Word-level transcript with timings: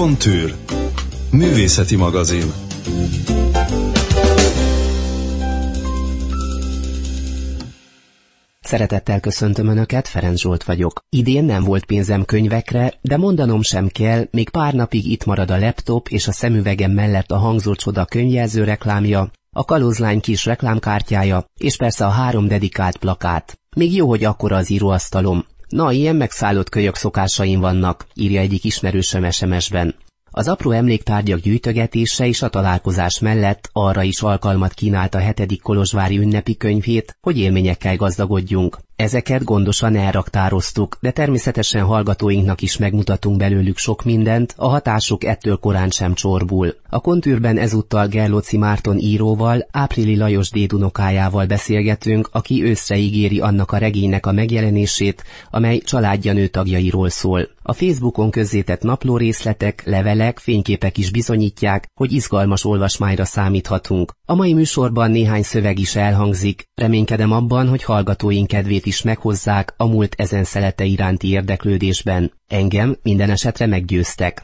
Kontűr. 0.00 0.54
Művészeti 1.30 1.96
magazin. 1.96 2.52
Szeretettel 8.60 9.20
köszöntöm 9.20 9.66
Önöket, 9.66 10.08
Ferenc 10.08 10.40
Zsolt 10.40 10.64
vagyok. 10.64 11.04
Idén 11.08 11.44
nem 11.44 11.64
volt 11.64 11.84
pénzem 11.84 12.24
könyvekre, 12.24 12.94
de 13.00 13.16
mondanom 13.16 13.62
sem 13.62 13.88
kell, 13.88 14.26
még 14.30 14.48
pár 14.48 14.74
napig 14.74 15.10
itt 15.10 15.24
marad 15.24 15.50
a 15.50 15.58
laptop 15.58 16.08
és 16.08 16.28
a 16.28 16.32
szemüvegem 16.32 16.90
mellett 16.90 17.30
a 17.30 17.38
hangzó 17.38 17.74
csoda 17.74 18.04
könyvjelző 18.04 18.64
reklámja, 18.64 19.30
a 19.56 19.64
kalózlány 19.64 20.20
kis 20.20 20.44
reklámkártyája, 20.44 21.44
és 21.58 21.76
persze 21.76 22.06
a 22.06 22.10
három 22.10 22.48
dedikált 22.48 22.96
plakát. 22.96 23.58
Még 23.76 23.94
jó, 23.94 24.08
hogy 24.08 24.24
akkora 24.24 24.56
az 24.56 24.70
íróasztalom. 24.70 25.44
Na, 25.70 25.92
ilyen 25.92 26.16
megszállott 26.16 26.68
kölyök 26.68 26.94
szokásaim 26.94 27.60
vannak, 27.60 28.06
írja 28.14 28.40
egyik 28.40 28.64
ismerősöm 28.64 29.30
SMS-ben. 29.30 29.94
Az 30.30 30.48
apró 30.48 30.70
emléktárgyak 30.70 31.40
gyűjtögetése 31.40 32.26
és 32.26 32.42
a 32.42 32.48
találkozás 32.48 33.18
mellett 33.18 33.68
arra 33.72 34.02
is 34.02 34.20
alkalmat 34.20 34.72
kínált 34.72 35.14
a 35.14 35.18
hetedik 35.18 35.62
Kolozsvári 35.62 36.18
ünnepi 36.18 36.56
könyvét, 36.56 37.16
hogy 37.20 37.38
élményekkel 37.38 37.96
gazdagodjunk. 37.96 38.78
Ezeket 39.00 39.44
gondosan 39.44 39.96
elraktároztuk, 39.96 40.96
de 41.00 41.10
természetesen 41.10 41.84
hallgatóinknak 41.84 42.62
is 42.62 42.76
megmutatunk 42.76 43.36
belőlük 43.36 43.78
sok 43.78 44.04
mindent, 44.04 44.54
a 44.56 44.68
hatásuk 44.68 45.24
ettől 45.24 45.56
korán 45.56 45.90
sem 45.90 46.14
csorbul. 46.14 46.74
A 46.88 47.00
kontűrben 47.00 47.58
ezúttal 47.58 48.06
Gerlóci 48.06 48.56
Márton 48.56 48.98
íróval, 48.98 49.66
Áprili 49.70 50.16
Lajos 50.16 50.50
dédunokájával 50.50 51.46
beszélgetünk, 51.46 52.28
aki 52.32 52.64
őszre 52.64 52.96
ígéri 52.96 53.40
annak 53.40 53.72
a 53.72 53.78
regénynek 53.78 54.26
a 54.26 54.32
megjelenését, 54.32 55.24
amely 55.50 55.78
családja 55.78 56.32
nőtagjairól 56.32 57.08
szól. 57.08 57.48
A 57.62 57.72
Facebookon 57.72 58.30
közzétett 58.30 58.82
napló 58.82 59.16
részletek, 59.16 59.82
levelek, 59.84 60.38
fényképek 60.38 60.98
is 60.98 61.10
bizonyítják, 61.10 61.90
hogy 61.94 62.12
izgalmas 62.12 62.64
olvasmányra 62.64 63.24
számíthatunk. 63.24 64.12
A 64.24 64.34
mai 64.34 64.52
műsorban 64.52 65.10
néhány 65.10 65.42
szöveg 65.42 65.78
is 65.78 65.96
elhangzik, 65.96 66.64
reménykedem 66.74 67.32
abban, 67.32 67.68
hogy 67.68 67.82
hallgatóink 67.82 68.46
kedvét 68.46 68.86
is 68.90 69.02
meghozzák 69.02 69.74
a 69.76 69.86
múlt 69.86 70.14
ezen 70.16 70.44
szelete 70.44 70.84
iránti 70.84 71.28
érdeklődésben. 71.28 72.32
Engem 72.48 72.96
minden 73.02 73.30
esetre 73.30 73.66
meggyőztek. 73.66 74.42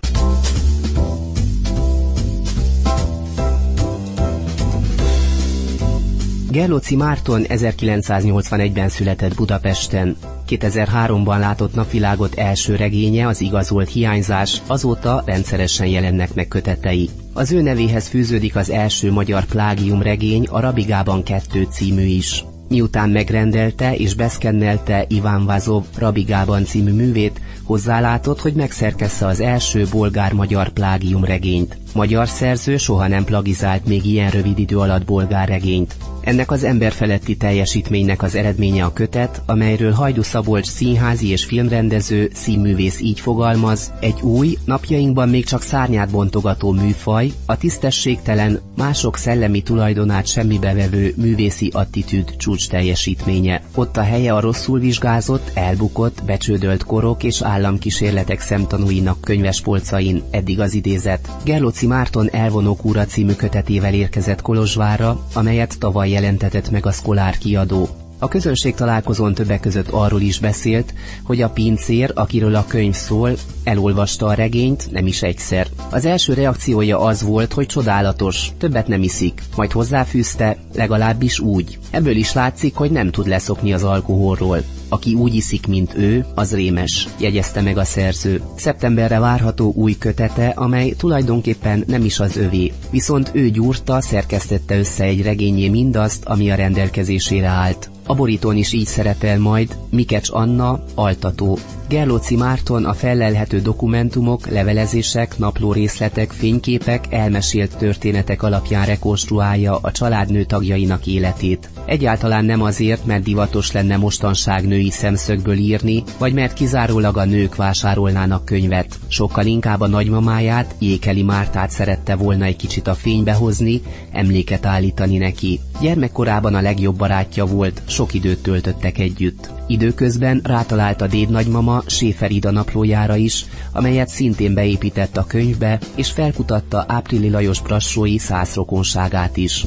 Gerlóci 6.50 6.97
Márton 6.97 7.42
1981-ben 7.48 8.88
született 8.88 9.34
Budapesten. 9.34 10.16
2003-ban 10.48 11.38
látott 11.38 11.75
napvilágot 11.75 12.34
első 12.34 12.77
regénye, 12.77 13.27
az 13.27 13.41
igazolt 13.41 13.88
hiányzás, 13.88 14.62
azóta 14.66 15.22
rendszeresen 15.27 15.86
jelennek 15.86 16.34
meg 16.34 16.48
kötetei. 16.48 17.10
Az 17.33 17.53
ő 17.53 17.60
nevéhez 17.60 18.08
fűződik 18.08 18.56
az 18.56 18.70
első 18.70 19.12
magyar 19.12 19.44
plágium 19.44 20.03
regény, 20.03 20.47
a 20.50 20.60
Rabigában 20.60 21.22
kettő 21.22 21.66
című 21.70 22.05
is. 22.05 22.44
Miután 22.69 23.11
megrendelte 23.11 23.97
és 23.97 24.14
beszkennelte 24.14 25.05
Iván 25.09 25.45
Vazov 25.45 25.84
Rabigában 25.98 26.64
című 26.64 26.92
művét, 26.92 27.41
hozzálátott, 27.62 28.41
hogy 28.41 28.55
megszerkessze 28.55 29.27
az 29.27 29.41
első 29.41 29.86
bolgár-magyar 29.91 30.69
plágium 30.69 31.25
regényt. 31.25 31.86
Magyar 31.97 32.28
szerző 32.28 32.77
soha 32.77 33.08
nem 33.08 33.25
plagizált 33.25 33.86
még 33.86 34.05
ilyen 34.05 34.30
rövid 34.30 34.58
idő 34.58 34.78
alatt 34.78 35.05
bolgár 35.05 35.48
regényt. 35.48 35.97
Ennek 36.20 36.50
az 36.50 36.64
emberfeletti 36.64 37.36
teljesítménynek 37.36 38.22
az 38.22 38.34
eredménye 38.34 38.84
a 38.84 38.92
kötet, 38.92 39.42
amelyről 39.47 39.92
Hajdu 39.92 40.22
Szabolcs 40.22 40.66
színházi 40.66 41.30
és 41.30 41.44
filmrendező, 41.44 42.30
színművész 42.33 43.00
így 43.00 43.20
fogalmaz, 43.20 43.92
egy 44.00 44.20
új, 44.20 44.56
napjainkban 44.64 45.28
még 45.28 45.44
csak 45.44 45.62
szárnyát 45.62 46.11
bontogató 46.11 46.72
műfaj, 46.72 47.33
a 47.47 47.56
tisztességtelen, 47.56 48.60
mások 48.76 49.16
szellemi 49.16 49.62
tulajdonát 49.62 50.26
semmibe 50.26 50.75
vevő 50.75 51.15
művészi 51.16 51.71
attitűd 51.72 52.37
csúcs 52.37 52.69
teljesítménye. 52.69 53.62
Ott 53.75 53.97
a 53.97 54.03
helye 54.03 54.34
a 54.34 54.41
rosszul 54.41 54.78
vizsgázott, 54.78 55.50
elbukott, 55.54 56.22
becsődölt 56.26 56.84
korok 56.84 57.22
és 57.22 57.42
államkísérletek 57.42 58.41
szemtanúinak 58.41 59.21
könyves 59.21 59.60
polcain, 59.60 60.22
eddig 60.31 60.60
az 60.60 60.75
idézet. 60.75 61.28
Gerlóci 61.44 61.85
Márton 61.86 62.28
Elvonók 62.30 62.84
úra 62.84 63.04
című 63.04 63.32
kötetével 63.32 63.94
érkezett 63.94 64.42
Kolozsvára, 64.42 65.26
amelyet 65.34 65.78
tavaly 65.78 66.10
jelentetett 66.10 66.70
meg 66.70 66.86
a 66.86 66.92
Szkolár 66.92 67.38
kiadó. 67.38 67.88
A 68.19 68.28
közönség 68.28 68.74
találkozón 68.74 69.34
többek 69.34 69.60
között 69.60 69.88
arról 69.88 70.20
is 70.20 70.38
beszélt, 70.38 70.94
hogy 71.22 71.42
a 71.42 71.50
pincér, 71.50 72.12
akiről 72.14 72.54
a 72.54 72.64
könyv 72.66 72.94
szól, 72.94 73.30
elolvasta 73.64 74.26
a 74.26 74.34
regényt, 74.34 74.91
nem 74.91 75.06
is 75.06 75.22
egyszer. 75.22 75.66
Az 75.91 76.04
első 76.04 76.34
reakciója 76.34 77.00
az 77.00 77.22
volt, 77.22 77.52
hogy 77.52 77.66
csodálatos, 77.66 78.53
többet 78.58 78.88
nem 78.88 79.03
iszik, 79.03 79.42
majd 79.56 79.72
hozzáfűzte, 79.72 80.56
legalábbis 80.74 81.38
úgy. 81.38 81.78
Ebből 81.91 82.16
is 82.16 82.32
látszik, 82.32 82.74
hogy 82.74 82.91
nem 82.91 83.10
tud 83.10 83.26
leszokni 83.26 83.72
az 83.72 83.82
alkoholról. 83.82 84.62
Aki 84.88 85.14
úgy 85.14 85.34
iszik, 85.34 85.66
mint 85.66 85.94
ő, 85.97 86.26
az 86.34 86.54
rémes, 86.54 87.08
jegyezte 87.19 87.60
meg 87.60 87.78
a 87.78 87.84
szerző. 87.84 88.42
Szeptemberre 88.56 89.19
várható 89.19 89.72
új 89.74 89.98
kötete, 89.98 90.48
amely 90.48 90.91
tulajdonképpen 90.91 91.84
nem 91.86 92.04
is 92.04 92.20
az 92.20 92.36
övé, 92.36 92.72
viszont 92.91 93.30
ő 93.32 93.50
gyúrta, 93.50 94.00
szerkesztette 94.00 94.78
össze 94.78 95.04
egy 95.04 95.22
regényé 95.22 95.69
mindazt, 95.69 96.24
ami 96.24 96.50
a 96.50 96.54
rendelkezésére 96.54 97.47
állt. 97.47 97.91
A 98.08 98.14
borítón 98.14 98.56
is 98.56 98.72
így 98.72 98.86
szerepel 98.86 99.38
majd 99.38 99.76
Mikecs 99.91 100.28
Anna, 100.30 100.80
altató. 100.94 101.58
Gerlóci 101.88 102.36
Márton 102.36 102.84
a 102.84 102.92
fellelhető 102.92 103.60
dokumentumok, 103.60 104.48
levelezések, 104.48 105.38
napló 105.38 105.72
részletek, 105.72 106.30
fényképek, 106.30 107.04
elmesélt 107.10 107.76
történetek 107.76 108.42
alapján 108.42 108.86
rekonstruálja 108.86 109.76
a 109.76 109.92
családnő 109.92 110.44
tagjainak 110.44 111.06
életét. 111.06 111.70
Egyáltalán 111.84 112.44
nem 112.44 112.62
azért, 112.62 113.06
mert 113.06 113.22
divatos 113.22 113.72
lenne 113.72 113.97
mostanság 113.97 114.66
női 114.76 114.91
szemszögből 114.91 115.56
írni, 115.56 116.03
vagy 116.19 116.32
mert 116.32 116.53
kizárólag 116.53 117.16
a 117.16 117.25
nők 117.25 117.56
vásárolnának 117.56 118.44
könyvet. 118.44 118.98
Sokkal 119.09 119.47
inkább 119.47 119.81
a 119.81 119.87
nagymamáját, 119.87 120.75
Jékeli 120.78 121.22
Mártát 121.22 121.70
szerette 121.70 122.14
volna 122.14 122.44
egy 122.44 122.56
kicsit 122.56 122.86
a 122.86 122.94
fénybe 122.94 123.32
hozni, 123.32 123.82
emléket 124.12 124.66
állítani 124.66 125.19
neki. 125.19 125.60
Gyermekkorában 125.81 126.54
a 126.54 126.60
legjobb 126.60 126.97
barátja 126.97 127.44
volt, 127.47 127.82
sok 127.86 128.15
időt 128.15 128.42
töltöttek 128.42 128.98
együtt. 128.98 129.50
Időközben 129.66 130.41
rátalált 130.44 131.00
a 131.00 131.06
déd 131.06 131.31
nagymama 131.31 131.82
Séfer 131.86 132.31
Ida 132.31 132.50
naplójára 132.50 133.16
is, 133.16 133.44
amelyet 133.72 134.09
szintén 134.09 134.54
beépített 134.54 135.16
a 135.16 135.26
könyvbe, 135.26 135.78
és 135.94 136.10
felkutatta 136.10 136.84
Áprili 136.88 137.31
Lajos 137.31 137.60
brassói 137.60 138.19
százrokonságát 138.19 139.36
is. 139.36 139.65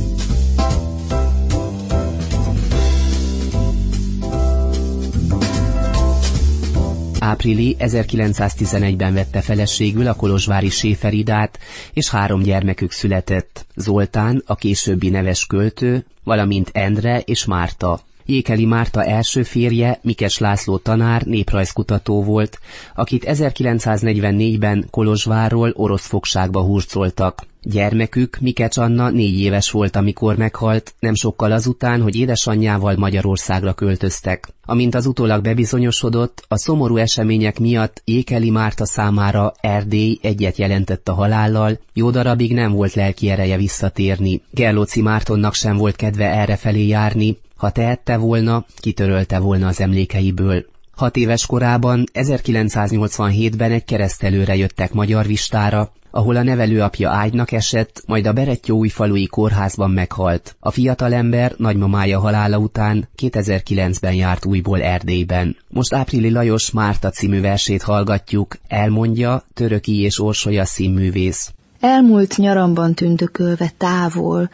Áprili 7.29 7.75
1911-ben 7.79 9.13
vette 9.13 9.41
feleségül 9.41 10.07
a 10.07 10.13
kolozsvári 10.13 10.69
Séferidát, 10.69 11.59
és 11.93 12.09
három 12.09 12.41
gyermekük 12.41 12.91
született, 12.91 13.65
Zoltán, 13.75 14.43
a 14.45 14.55
későbbi 14.55 15.09
neves 15.09 15.45
költő, 15.45 16.05
valamint 16.23 16.69
Endre 16.73 17.19
és 17.19 17.45
Márta. 17.45 17.99
Jékeli 18.29 18.65
Márta 18.65 19.03
első 19.03 19.43
férje, 19.43 19.99
Mikes 20.01 20.37
László 20.37 20.77
tanár, 20.77 21.21
néprajzkutató 21.23 22.23
volt, 22.23 22.59
akit 22.95 23.25
1944-ben 23.27 24.87
Kolozsvárról 24.89 25.73
orosz 25.75 26.07
fogságba 26.07 26.61
hurcoltak. 26.61 27.47
Gyermekük, 27.61 28.37
Mikecs 28.39 28.77
Anna 28.77 29.09
négy 29.09 29.39
éves 29.39 29.71
volt, 29.71 29.95
amikor 29.95 30.37
meghalt, 30.37 30.93
nem 30.99 31.15
sokkal 31.15 31.51
azután, 31.51 32.01
hogy 32.01 32.15
édesanyjával 32.15 32.95
Magyarországra 32.95 33.73
költöztek. 33.73 34.47
Amint 34.65 34.95
az 34.95 35.05
utólag 35.05 35.41
bebizonyosodott, 35.41 36.45
a 36.47 36.57
szomorú 36.57 36.97
események 36.97 37.59
miatt 37.59 38.01
Ékeli 38.03 38.49
Márta 38.49 38.85
számára 38.85 39.53
Erdély 39.61 40.19
egyet 40.21 40.57
jelentett 40.57 41.07
a 41.07 41.13
halállal, 41.13 41.79
jó 41.93 42.09
darabig 42.09 42.53
nem 42.53 42.71
volt 42.71 42.93
lelki 42.93 43.29
ereje 43.29 43.57
visszatérni. 43.57 44.41
Gerlóci 44.51 45.01
Mártonnak 45.01 45.53
sem 45.53 45.77
volt 45.77 45.95
kedve 45.95 46.25
errefelé 46.25 46.87
járni, 46.87 47.37
ha 47.59 47.69
tehette 47.69 48.17
volna, 48.17 48.65
kitörölte 48.75 49.39
volna 49.39 49.67
az 49.67 49.81
emlékeiből. 49.81 50.65
Hat 50.95 51.15
éves 51.15 51.45
korában, 51.45 52.03
1987-ben 52.13 53.71
egy 53.71 53.85
keresztelőre 53.85 54.55
jöttek 54.55 54.93
Magyar 54.93 55.25
Vistára, 55.25 55.91
ahol 56.11 56.35
a 56.35 56.43
nevelőapja 56.43 57.09
ágynak 57.09 57.51
esett, 57.51 58.03
majd 58.05 58.25
a 58.25 58.33
Berettyóújfalui 58.33 59.25
kórházban 59.25 59.91
meghalt. 59.91 60.55
A 60.59 60.71
fiatalember 60.71 61.53
nagymamája 61.57 62.19
halála 62.19 62.57
után 62.57 63.07
2009-ben 63.17 64.13
járt 64.13 64.45
újból 64.45 64.81
Erdélyben. 64.81 65.55
Most 65.69 65.93
Áprili 65.93 66.31
Lajos 66.31 66.71
Márta 66.71 67.09
című 67.09 67.41
versét 67.41 67.81
hallgatjuk, 67.81 68.55
elmondja 68.67 69.43
Töröki 69.53 70.01
és 70.01 70.19
Orsolya 70.19 70.65
színművész. 70.65 71.53
Elmúlt 71.79 72.37
nyaramban 72.37 72.93
tündökölve 72.93 73.71
távol, 73.77 74.49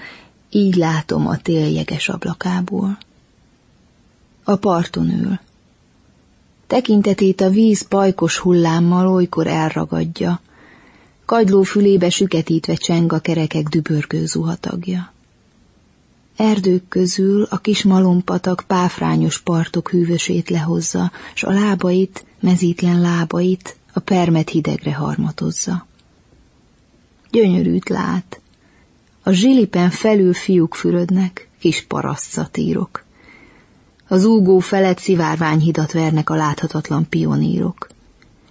így 0.56 0.76
látom 0.76 1.28
a 1.28 1.38
téljeges 1.38 2.10
ablakából. 2.10 2.98
A 4.44 4.56
parton 4.56 5.10
ül. 5.10 5.40
Tekintetét 6.68 7.42
a 7.42 7.50
víz 7.50 7.88
pajkos 7.88 8.38
hullámmal 8.38 9.08
olykor 9.08 9.48
elragadja, 9.48 10.42
Kagyló 11.26 11.64
fülébe 11.64 12.10
süketítve 12.10 12.76
cseng 12.76 13.14
a 13.14 13.20
kerekek 13.20 13.68
dübörgő 13.68 14.26
zuhatagja. 14.26 15.14
Erdők 16.36 16.88
közül 16.88 17.48
a 17.50 17.58
kis 17.58 17.84
malompatak 17.84 18.64
páfrányos 18.68 19.42
partok 19.42 19.90
hűvösét 19.90 20.50
lehozza, 20.50 21.12
s 21.34 21.44
a 21.44 21.52
lábait, 21.52 22.26
mezítlen 22.40 23.02
lábait 23.02 23.78
a 23.94 24.00
permet 24.00 24.50
hidegre 24.50 24.94
harmatozza. 24.94 25.88
Gyönyörűt 27.32 27.90
lát. 27.90 28.40
A 29.28 29.32
zsilipen 29.32 29.90
felül 29.90 30.34
fiúk 30.34 30.76
fürödnek, 30.76 31.50
kis 31.60 31.86
parasztszatírok. 31.88 33.04
Az 34.08 34.26
úgó 34.26 34.60
felett 34.60 34.98
szivárványhidat 34.98 35.92
vernek 35.92 36.30
a 36.30 36.36
láthatatlan 36.36 37.10
pionírok. 37.10 37.88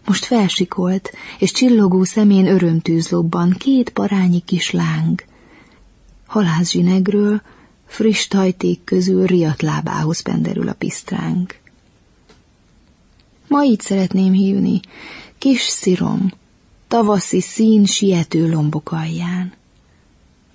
Most 0.05 0.25
felsikolt, 0.25 1.13
és 1.39 1.53
csillogó 1.53 2.05
szemén 2.05 2.47
örömtűz 2.47 3.09
lobban 3.09 3.51
két 3.51 3.91
parányi 3.91 4.41
kis 4.41 4.71
láng. 4.71 5.25
Halászsinegről, 6.27 7.43
friss 7.87 8.27
tajték 8.27 8.85
közül 8.85 9.27
riadt 9.27 9.63
lábához 9.63 10.21
penderül 10.21 10.69
a 10.69 10.73
pisztránk. 10.73 11.59
Ma 13.49 13.65
így 13.65 13.81
szeretném 13.81 14.33
hívni, 14.33 14.81
kis 15.39 15.63
szirom, 15.63 16.33
tavaszi 16.89 17.41
szín 17.41 17.85
siető 17.85 18.49
lombok 18.49 18.93
alján. 18.93 19.53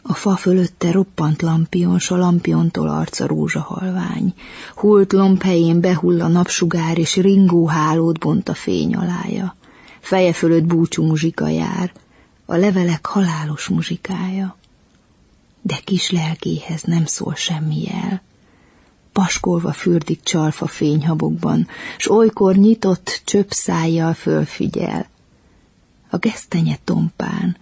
A 0.01 0.13
fa 0.13 0.35
fölötte 0.35 0.91
roppant 0.91 1.41
lampion, 1.41 1.99
s 1.99 2.11
a 2.11 2.17
lampiontól 2.17 2.89
arca 2.89 3.27
rózsahalvány. 3.27 4.33
Hult 4.75 5.13
lomb 5.13 5.41
helyén 5.41 5.79
behull 5.79 6.21
a 6.21 6.27
napsugár, 6.27 6.97
és 6.97 7.15
ringó 7.15 7.67
hálót 7.67 8.19
bont 8.19 8.49
a 8.49 8.53
fény 8.53 8.95
alája. 8.95 9.55
Feje 9.99 10.33
fölött 10.33 10.65
búcsú 10.65 11.05
muzsika 11.05 11.47
jár, 11.47 11.91
a 12.45 12.55
levelek 12.55 13.05
halálos 13.05 13.67
muzsikája. 13.67 14.57
De 15.61 15.79
kis 15.83 16.11
lelkéhez 16.11 16.81
nem 16.83 17.05
szól 17.05 17.35
semmi 17.35 17.83
jel. 17.83 18.21
Paskolva 19.11 19.71
fürdik 19.71 20.23
csalfa 20.23 20.67
fényhabokban, 20.67 21.67
s 21.97 22.11
olykor 22.11 22.55
nyitott 22.55 23.21
csöpp 23.25 23.49
szájjal 23.49 24.13
fölfigyel. 24.13 25.07
A 26.09 26.17
gesztenye 26.17 26.77
tompán, 26.83 27.57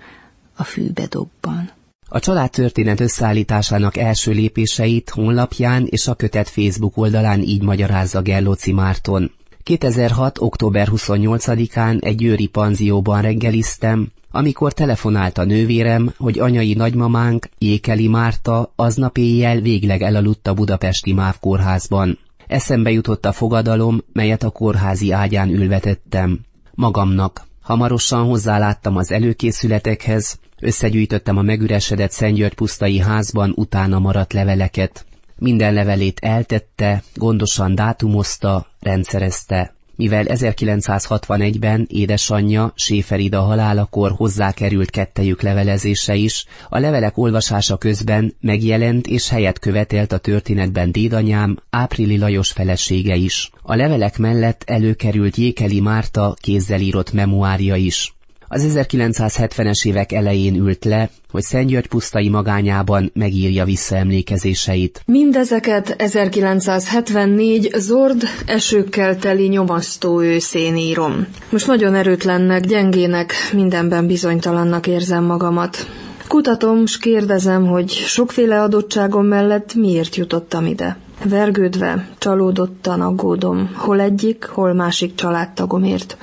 a 0.55 0.63
fűbe 0.63 1.05
dobban. 1.05 1.71
A 2.09 2.19
családtörténet 2.19 2.99
összeállításának 2.99 3.97
első 3.97 4.31
lépéseit 4.31 5.09
honlapján 5.09 5.85
és 5.89 6.07
a 6.07 6.13
kötet 6.13 6.49
Facebook 6.49 6.97
oldalán 6.97 7.41
így 7.41 7.61
magyarázza 7.61 8.21
Gellóci 8.21 8.71
Márton. 8.71 9.31
2006. 9.63 10.37
október 10.39 10.87
28-án 10.91 12.03
egy 12.03 12.15
győri 12.15 12.47
panzióban 12.47 13.21
reggeliztem, 13.21 14.11
amikor 14.31 14.73
telefonált 14.73 15.37
a 15.37 15.43
nővérem, 15.43 16.13
hogy 16.17 16.39
anyai 16.39 16.73
nagymamánk, 16.73 17.49
Jékeli 17.57 18.07
Márta, 18.07 18.73
aznap 18.75 19.17
éjjel 19.17 19.59
végleg 19.59 20.01
elaludt 20.01 20.47
a 20.47 20.53
budapesti 20.53 21.13
MÁV 21.13 21.39
kórházban. 21.39 22.19
Eszembe 22.47 22.91
jutott 22.91 23.25
a 23.25 23.31
fogadalom, 23.31 24.01
melyet 24.13 24.43
a 24.43 24.49
kórházi 24.49 25.11
ágyán 25.11 25.49
ülvetettem. 25.49 26.39
Magamnak. 26.73 27.46
Hamarosan 27.67 28.25
hozzáláttam 28.25 28.95
az 28.95 29.11
előkészületekhez, 29.11 30.39
Összegyűjtöttem 30.61 31.37
a 31.37 31.41
megüresedett 31.41 32.11
Szentgyörgy 32.11 32.53
pusztai 32.53 32.99
házban 32.99 33.53
utána 33.55 33.99
maradt 33.99 34.33
leveleket. 34.33 35.05
Minden 35.35 35.73
levelét 35.73 36.19
eltette, 36.19 37.03
gondosan 37.15 37.75
dátumozta, 37.75 38.67
rendszerezte. 38.79 39.76
Mivel 39.97 40.25
1961-ben 40.27 41.87
édesanyja 41.89 42.71
Séferida 42.75 43.41
halálakor 43.41 44.11
hozzákerült 44.11 44.89
kettejük 44.89 45.41
levelezése 45.41 46.15
is, 46.15 46.45
a 46.69 46.79
levelek 46.79 47.17
olvasása 47.17 47.77
közben 47.77 48.35
megjelent 48.41 49.07
és 49.07 49.29
helyet 49.29 49.59
követelt 49.59 50.11
a 50.11 50.17
történetben 50.17 50.91
dédanyám, 50.91 51.57
Áprili 51.69 52.17
Lajos 52.17 52.51
felesége 52.51 53.15
is. 53.15 53.49
A 53.61 53.75
levelek 53.75 54.17
mellett 54.17 54.63
előkerült 54.65 55.35
Jékeli 55.35 55.79
Márta 55.79 56.35
kézzel 56.41 56.81
írott 56.81 57.11
memoárja 57.11 57.75
is. 57.75 58.16
Az 58.49 58.67
1970-es 58.75 59.87
évek 59.87 60.11
elején 60.11 60.55
ült 60.55 60.85
le, 60.85 61.09
hogy 61.31 61.41
Szentgyörgy 61.41 61.87
pusztai 61.87 62.29
magányában 62.29 63.11
megírja 63.13 63.65
visszaemlékezéseit. 63.65 65.01
Mindezeket 65.05 65.89
1974 65.97 67.69
zord 67.77 68.23
esőkkel 68.45 69.17
teli 69.17 69.47
nyomasztó 69.47 70.21
őszén 70.21 70.77
írom. 70.77 71.27
Most 71.49 71.67
nagyon 71.67 71.95
erőtlennek, 71.95 72.65
gyengének, 72.65 73.33
mindenben 73.53 74.07
bizonytalannak 74.07 74.87
érzem 74.87 75.23
magamat. 75.23 75.87
Kutatom, 76.27 76.85
s 76.85 76.97
kérdezem, 76.97 77.67
hogy 77.67 77.89
sokféle 77.89 78.61
adottságom 78.61 79.25
mellett 79.25 79.73
miért 79.73 80.15
jutottam 80.15 80.65
ide. 80.65 80.97
Vergődve, 81.23 82.07
csalódottan 82.17 83.01
aggódom, 83.01 83.71
hol 83.75 83.99
egyik, 83.99 84.45
hol 84.45 84.73
másik 84.73 85.15
családtagomért. 85.15 86.17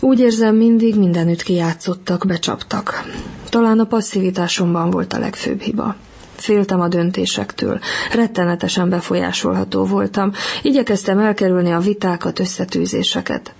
Úgy 0.00 0.20
érzem, 0.20 0.56
mindig 0.56 0.96
mindenütt 0.96 1.42
kijátszottak, 1.42 2.26
becsaptak. 2.26 3.04
Talán 3.48 3.78
a 3.78 3.84
passzivitásomban 3.84 4.90
volt 4.90 5.12
a 5.12 5.18
legfőbb 5.18 5.60
hiba. 5.60 5.96
Féltem 6.36 6.80
a 6.80 6.88
döntésektől, 6.88 7.80
rettenetesen 8.12 8.88
befolyásolható 8.88 9.84
voltam, 9.84 10.32
igyekeztem 10.62 11.18
elkerülni 11.18 11.70
a 11.70 11.78
vitákat, 11.78 12.38
összetűzéseket, 12.38 13.52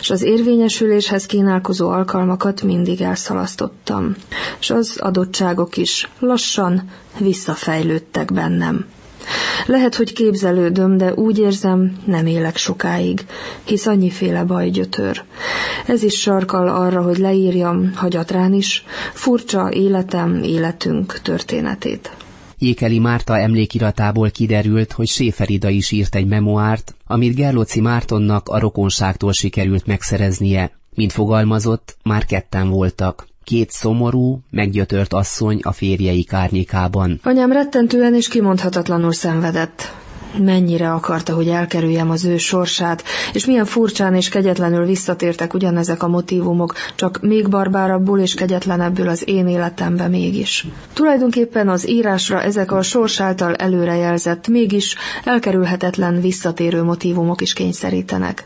és 0.00 0.10
az 0.10 0.22
érvényesüléshez 0.22 1.26
kínálkozó 1.26 1.88
alkalmakat 1.90 2.62
mindig 2.62 3.00
elszalasztottam, 3.00 4.14
és 4.60 4.70
az 4.70 4.96
adottságok 5.00 5.76
is 5.76 6.10
lassan 6.18 6.90
visszafejlődtek 7.18 8.32
bennem. 8.32 8.86
Lehet, 9.66 9.94
hogy 9.94 10.12
képzelődöm, 10.12 10.96
de 10.96 11.14
úgy 11.14 11.38
érzem, 11.38 11.96
nem 12.04 12.26
élek 12.26 12.56
sokáig, 12.56 13.26
hisz 13.64 13.86
annyiféle 13.86 14.44
baj 14.44 14.68
gyötör. 14.70 15.22
Ez 15.86 16.02
is 16.02 16.20
sarkal 16.20 16.68
arra, 16.68 17.02
hogy 17.02 17.18
leírjam, 17.18 17.92
hagyatrán 17.94 18.52
is, 18.52 18.84
furcsa 19.12 19.72
életem, 19.72 20.42
életünk 20.42 21.20
történetét. 21.22 22.16
Jékeli 22.58 22.98
Márta 22.98 23.38
emlékiratából 23.38 24.30
kiderült, 24.30 24.92
hogy 24.92 25.06
Séferida 25.06 25.68
is 25.68 25.90
írt 25.90 26.14
egy 26.14 26.26
memoárt, 26.26 26.94
amit 27.06 27.34
Gerlóci 27.34 27.80
Mártonnak 27.80 28.48
a 28.48 28.58
rokonságtól 28.58 29.32
sikerült 29.32 29.86
megszereznie. 29.86 30.70
Mint 30.94 31.12
fogalmazott, 31.12 31.96
már 32.02 32.24
ketten 32.24 32.68
voltak 32.68 33.26
két 33.44 33.70
szomorú, 33.70 34.40
meggyötört 34.50 35.12
asszony 35.12 35.60
a 35.62 35.72
férjei 35.72 36.24
kárnyékában. 36.24 37.20
Anyám 37.22 37.52
rettentően 37.52 38.14
és 38.14 38.28
kimondhatatlanul 38.28 39.12
szenvedett. 39.12 39.92
Mennyire 40.38 40.92
akarta, 40.92 41.34
hogy 41.34 41.48
elkerüljem 41.48 42.10
az 42.10 42.24
ő 42.24 42.36
sorsát, 42.36 43.04
és 43.32 43.46
milyen 43.46 43.64
furcsán 43.64 44.14
és 44.14 44.28
kegyetlenül 44.28 44.84
visszatértek 44.84 45.54
ugyanezek 45.54 46.02
a 46.02 46.08
motívumok, 46.08 46.74
csak 46.94 47.18
még 47.22 47.48
barbárabbul 47.48 48.18
és 48.18 48.34
kegyetlenebbül 48.34 49.08
az 49.08 49.28
én 49.28 49.48
életembe 49.48 50.08
mégis. 50.08 50.66
Tulajdonképpen 50.92 51.68
az 51.68 51.88
írásra 51.88 52.42
ezek 52.42 52.72
a 52.72 52.82
sors 52.82 53.20
által 53.20 53.54
előrejelzett, 53.54 54.48
mégis 54.48 54.96
elkerülhetetlen 55.24 56.20
visszatérő 56.20 56.82
motívumok 56.82 57.40
is 57.40 57.52
kényszerítenek. 57.52 58.44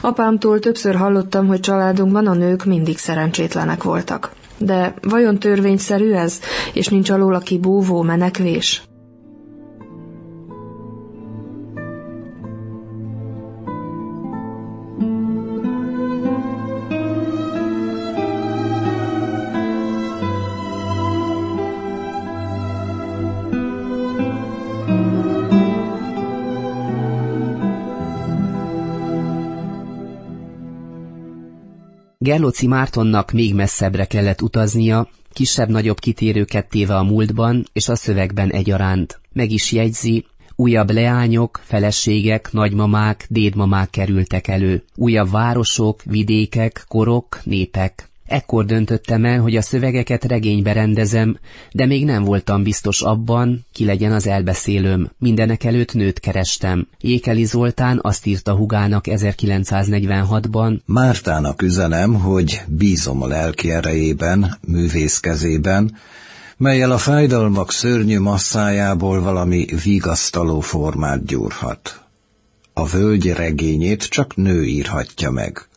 Apámtól 0.00 0.58
többször 0.58 0.94
hallottam, 0.94 1.46
hogy 1.46 1.60
családunkban 1.60 2.26
a 2.26 2.34
nők 2.34 2.64
mindig 2.64 2.98
szerencsétlenek 2.98 3.82
voltak. 3.82 4.30
De 4.58 4.94
vajon 5.02 5.38
törvényszerű 5.38 6.12
ez, 6.12 6.40
és 6.72 6.88
nincs 6.88 7.10
alól 7.10 7.34
a 7.34 7.38
kibúvó 7.38 8.02
menekvés? 8.02 8.87
Gerlóci 32.28 32.66
Mártonnak 32.66 33.32
még 33.32 33.54
messzebbre 33.54 34.04
kellett 34.04 34.42
utaznia, 34.42 35.08
kisebb-nagyobb 35.32 35.98
kitérőket 35.98 36.68
téve 36.68 36.96
a 36.96 37.02
múltban 37.02 37.64
és 37.72 37.88
a 37.88 37.94
szövegben 37.94 38.50
egyaránt. 38.50 39.20
Meg 39.32 39.50
is 39.50 39.72
jegyzi, 39.72 40.26
újabb 40.56 40.90
leányok, 40.90 41.60
feleségek, 41.64 42.52
nagymamák, 42.52 43.26
dédmamák 43.28 43.90
kerültek 43.90 44.48
elő. 44.48 44.82
Újabb 44.94 45.30
városok, 45.30 46.02
vidékek, 46.02 46.84
korok, 46.88 47.40
népek. 47.44 48.08
Ekkor 48.28 48.64
döntöttem 48.64 49.24
el, 49.24 49.40
hogy 49.40 49.56
a 49.56 49.62
szövegeket 49.62 50.24
regénybe 50.24 50.72
rendezem, 50.72 51.38
de 51.72 51.86
még 51.86 52.04
nem 52.04 52.24
voltam 52.24 52.62
biztos 52.62 53.00
abban, 53.00 53.66
ki 53.72 53.84
legyen 53.84 54.12
az 54.12 54.26
elbeszélőm. 54.26 55.10
Mindenek 55.18 55.64
előtt 55.64 55.94
nőt 55.94 56.20
kerestem. 56.20 56.88
Ékeli 57.00 57.44
Zoltán 57.44 57.98
azt 58.02 58.26
írta 58.26 58.54
Hugának 58.54 59.04
1946-ban. 59.08 60.78
Mártának 60.84 61.62
üzenem, 61.62 62.14
hogy 62.14 62.62
bízom 62.66 63.22
a 63.22 63.26
lelki 63.26 63.70
erejében, 63.70 64.58
művészkezében, 64.60 65.96
melyel 66.56 66.90
a 66.90 66.98
fájdalmak 66.98 67.72
szörnyű 67.72 68.20
masszájából 68.20 69.22
valami 69.22 69.66
vigasztaló 69.84 70.60
formát 70.60 71.24
gyúrhat. 71.24 72.02
A 72.72 72.86
völgy 72.86 73.32
regényét 73.32 74.02
csak 74.02 74.36
nő 74.36 74.64
írhatja 74.64 75.30
meg. 75.30 75.68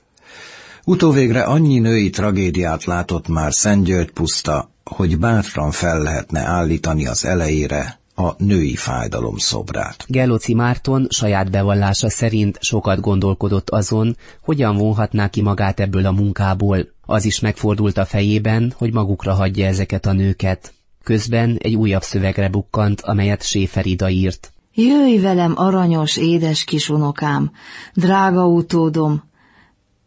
Utóvégre 0.86 1.42
annyi 1.42 1.80
női 1.80 2.10
tragédiát 2.10 2.84
látott 2.84 3.28
már 3.28 3.54
Szentgyörgy 3.54 4.12
puszta, 4.12 4.70
hogy 4.84 5.18
bátran 5.18 5.72
fel 5.72 6.02
lehetne 6.02 6.40
állítani 6.40 7.08
az 7.08 7.26
elejére 7.26 8.00
a 8.16 8.34
női 8.38 8.76
fájdalom 8.76 9.38
szobrát. 9.38 10.06
Geloci 10.08 10.54
Márton 10.54 11.08
saját 11.10 11.52
bevallása 11.52 12.10
szerint 12.10 12.58
sokat 12.62 13.00
gondolkodott 13.00 13.70
azon, 13.70 14.18
hogyan 14.42 14.78
vonhatná 14.78 15.28
ki 15.28 15.42
magát 15.42 15.80
ebből 15.80 16.06
a 16.06 16.12
munkából. 16.12 16.88
Az 17.06 17.26
is 17.26 17.40
megfordult 17.40 17.98
a 17.98 18.06
fejében, 18.06 18.74
hogy 18.78 18.94
magukra 18.94 19.34
hagyja 19.34 19.66
ezeket 19.66 20.06
a 20.06 20.14
nőket. 20.14 20.74
Közben 21.04 21.58
egy 21.60 21.76
újabb 21.76 22.02
szövegre 22.02 22.50
bukkant, 22.50 23.02
amelyet 23.02 23.44
Séfer 23.44 23.86
Ida 23.86 24.10
írt. 24.10 24.54
Jöjj 24.74 25.18
velem, 25.18 25.54
aranyos, 25.56 26.18
édes 26.18 26.64
kis 26.64 26.90
unokám, 26.90 27.52
drága 27.94 28.48
utódom, 28.48 29.24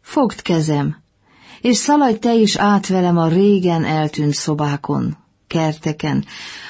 fogd 0.05 0.41
kezem, 0.41 1.03
és 1.61 1.77
szaladj 1.77 2.17
te 2.17 2.33
is 2.33 2.55
át 2.55 2.87
velem 2.87 3.17
a 3.17 3.27
régen 3.27 3.85
eltűnt 3.85 4.33
szobákon, 4.33 5.17
kerteken, 5.47 6.25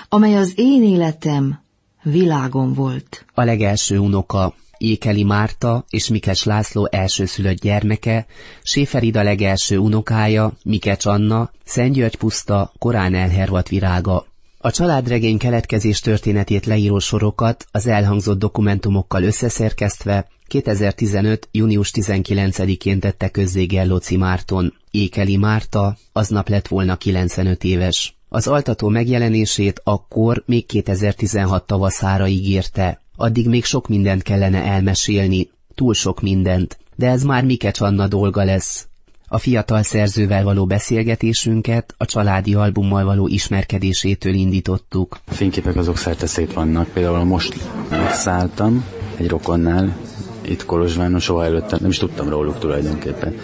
amely 0.10 0.36
az 0.36 0.54
én 0.56 0.84
életem 0.84 1.60
világom 2.04 2.74
volt. 2.74 3.26
A 3.34 3.44
legelső 3.44 3.98
unoka, 3.98 4.54
Ékeli 4.78 5.24
Márta 5.24 5.86
és 5.90 6.08
Mikes 6.08 6.44
László 6.44 6.88
elsőszülött 6.92 7.60
gyermeke, 7.60 8.26
Séferida 8.64 9.24
legelső 9.24 9.78
unokája, 9.78 10.54
Mikes 10.64 11.06
Anna, 11.06 11.52
Szentgyörgy 11.64 12.16
puszta, 12.16 12.72
korán 12.80 13.14
elhervat 13.14 13.70
virága. 13.70 14.26
A 14.66 14.72
családregény 14.72 15.38
keletkezés 15.38 16.00
történetét 16.00 16.66
leíró 16.66 17.00
sorokat 17.00 17.66
az 17.72 17.88
elhangzott 17.88 18.40
dokumentumokkal 18.40 19.24
összeszerkesztve 19.24 20.28
2015. 20.48 21.48
június 21.52 21.92
19-én 21.94 23.00
tette 23.00 23.30
közzé 23.30 23.66
Gellóci 23.66 24.18
Márton. 24.18 24.74
Ékeli 24.92 25.38
Márta 25.38 25.98
aznap 26.12 26.50
lett 26.50 26.68
volna 26.68 26.96
95 26.96 27.64
éves. 27.64 28.16
Az 28.30 28.48
altató 28.48 28.88
megjelenését 28.88 29.82
akkor 29.84 30.44
még 30.46 30.66
2016 30.66 31.66
tavaszára 31.68 32.28
ígérte. 32.28 33.02
Addig 33.16 33.48
még 33.48 33.64
sok 33.64 33.88
mindent 33.88 34.22
kellene 34.22 34.64
elmesélni, 34.64 35.50
túl 35.76 35.94
sok 35.94 36.22
mindent, 36.22 36.78
de 36.96 37.10
ez 37.10 37.24
már 37.24 37.44
Mikecs 37.44 37.82
Anna 37.82 38.08
dolga 38.08 38.44
lesz. 38.44 38.88
A 39.36 39.38
fiatal 39.38 39.84
szerzővel 39.84 40.44
való 40.44 40.66
beszélgetésünket 40.66 41.94
a 41.98 42.06
családi 42.06 42.54
albummal 42.54 43.06
való 43.06 43.28
ismerkedésétől 43.28 44.34
indítottuk. 44.34 45.18
A 45.26 45.34
fényképek 45.34 45.76
azok 45.76 45.98
szerte 45.98 46.26
szét 46.26 46.54
vannak, 46.54 46.88
például 46.88 47.24
most 47.24 47.56
megszálltam 47.90 48.86
egy 49.18 49.28
rokonnál, 49.28 49.98
itt 50.42 50.66
Kolozsváron, 50.66 51.20
soha 51.20 51.46
előtte 51.46 51.78
nem 51.82 51.90
is 51.90 51.98
tudtam 51.98 52.30
róluk 52.30 52.60
tulajdonképpen. 52.60 53.36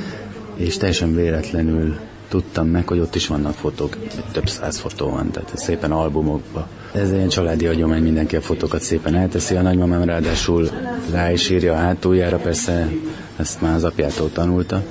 És 0.55 0.77
teljesen 0.77 1.15
véletlenül 1.15 1.98
tudtam 2.29 2.67
meg, 2.67 2.88
hogy 2.88 3.00
ott 3.00 3.15
is 3.15 3.27
vannak 3.27 3.53
fotók, 3.53 3.98
több 4.31 4.50
száz 4.50 4.79
fotó 4.79 5.10
van, 5.10 5.31
tehát 5.31 5.57
szépen 5.57 5.91
albumokba. 5.91 6.67
Ez 6.93 7.12
egy 7.12 7.27
családi 7.27 7.65
hagyomány, 7.65 8.03
mindenki 8.03 8.36
a 8.36 8.41
fotókat 8.41 8.81
szépen 8.81 9.15
elteszi, 9.15 9.55
a 9.55 9.62
nagymamám 9.62 10.03
ráadásul 10.03 10.69
rá 11.12 11.31
is 11.31 11.50
írja 11.50 11.74
a 11.74 11.77
hátuljára, 11.77 12.38
persze 12.38 12.91
ezt 13.36 13.62
már 13.62 13.75
az 13.75 13.83
apjától 13.83 14.31
tanulta, 14.31 14.83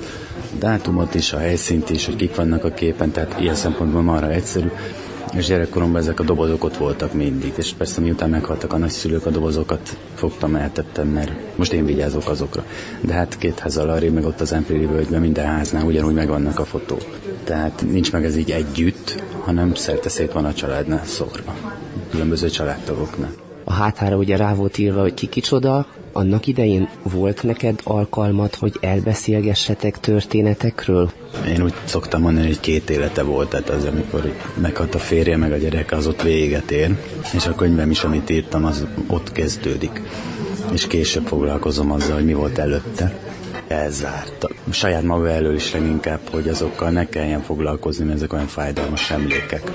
dátumot 0.59 1.15
is, 1.15 1.33
a 1.33 1.37
helyszínt 1.37 1.89
is, 1.89 2.05
hogy 2.05 2.15
kik 2.15 2.35
vannak 2.35 2.63
a 2.63 2.69
képen, 2.69 3.11
tehát 3.11 3.39
ilyen 3.39 3.55
szempontból 3.55 4.01
marra 4.01 4.29
egyszerű. 4.29 4.67
És 5.33 5.45
gyerekkoromban 5.45 6.01
ezek 6.01 6.19
a 6.19 6.23
dobozok 6.23 6.63
ott 6.63 6.77
voltak 6.77 7.13
mindig, 7.13 7.53
és 7.55 7.73
persze 7.73 8.01
miután 8.01 8.29
meghaltak 8.29 8.73
a 8.73 8.77
nagyszülők, 8.77 9.25
a 9.25 9.29
dobozokat 9.29 9.97
fogtam, 10.15 10.55
eltettem, 10.55 11.07
mert 11.07 11.31
most 11.55 11.73
én 11.73 11.85
vigyázok 11.85 12.29
azokra. 12.29 12.65
De 13.01 13.13
hát 13.13 13.37
két 13.37 13.59
házzal 13.59 13.89
arrébb, 13.89 14.13
meg 14.13 14.25
ott 14.25 14.41
az 14.41 14.53
Empléri 14.53 14.85
völgyben 14.85 15.21
minden 15.21 15.45
háznál 15.45 15.85
ugyanúgy 15.85 16.13
megvannak 16.13 16.59
a 16.59 16.65
fotók. 16.65 17.05
Tehát 17.43 17.83
nincs 17.91 18.11
meg 18.11 18.25
ez 18.25 18.35
így 18.35 18.51
együtt, 18.51 19.23
hanem 19.43 19.73
szerte 19.73 20.09
szét 20.09 20.31
van 20.31 20.45
a 20.45 20.53
családnál 20.53 21.05
szórva. 21.05 21.55
Különböző 22.09 22.49
családtagoknál. 22.49 23.31
A 23.63 23.73
hátára 23.73 24.15
ugye 24.15 24.37
rá 24.37 24.53
volt 24.53 24.77
írva, 24.77 25.01
hogy 25.01 25.13
ki 25.13 25.27
kicsoda, 25.27 25.85
annak 26.11 26.47
idején 26.47 26.89
volt 27.03 27.43
neked 27.43 27.79
alkalmat, 27.83 28.55
hogy 28.55 28.77
elbeszélgessetek 28.81 29.99
történetekről? 29.99 31.11
Én 31.47 31.63
úgy 31.63 31.73
szoktam 31.83 32.21
mondani, 32.21 32.47
hogy 32.47 32.59
két 32.59 32.89
élete 32.89 33.23
volt, 33.23 33.49
tehát 33.49 33.69
az, 33.69 33.85
amikor 33.85 34.33
meghalt 34.61 34.95
a 34.95 34.99
férje, 34.99 35.37
meg 35.37 35.51
a 35.51 35.57
gyerek, 35.57 35.91
az 35.91 36.07
ott 36.07 36.21
véget 36.21 36.71
ér, 36.71 36.95
és 37.33 37.45
a 37.45 37.55
könyvem 37.55 37.91
is, 37.91 38.03
amit 38.03 38.29
írtam, 38.29 38.65
az 38.65 38.87
ott 39.07 39.31
kezdődik. 39.31 40.01
És 40.73 40.87
később 40.87 41.25
foglalkozom 41.25 41.91
azzal, 41.91 42.15
hogy 42.15 42.25
mi 42.25 42.33
volt 42.33 42.57
előtte 42.57 43.19
elzárt. 43.67 44.47
Saját 44.69 45.03
maga 45.03 45.29
elől 45.29 45.55
is 45.55 45.73
leginkább, 45.73 46.19
hogy 46.31 46.47
azokkal 46.47 46.89
ne 46.89 47.09
kelljen 47.09 47.41
foglalkozni, 47.41 48.03
mert 48.03 48.17
ezek 48.17 48.33
olyan 48.33 48.47
fájdalmas 48.47 49.11
emlékek. 49.11 49.71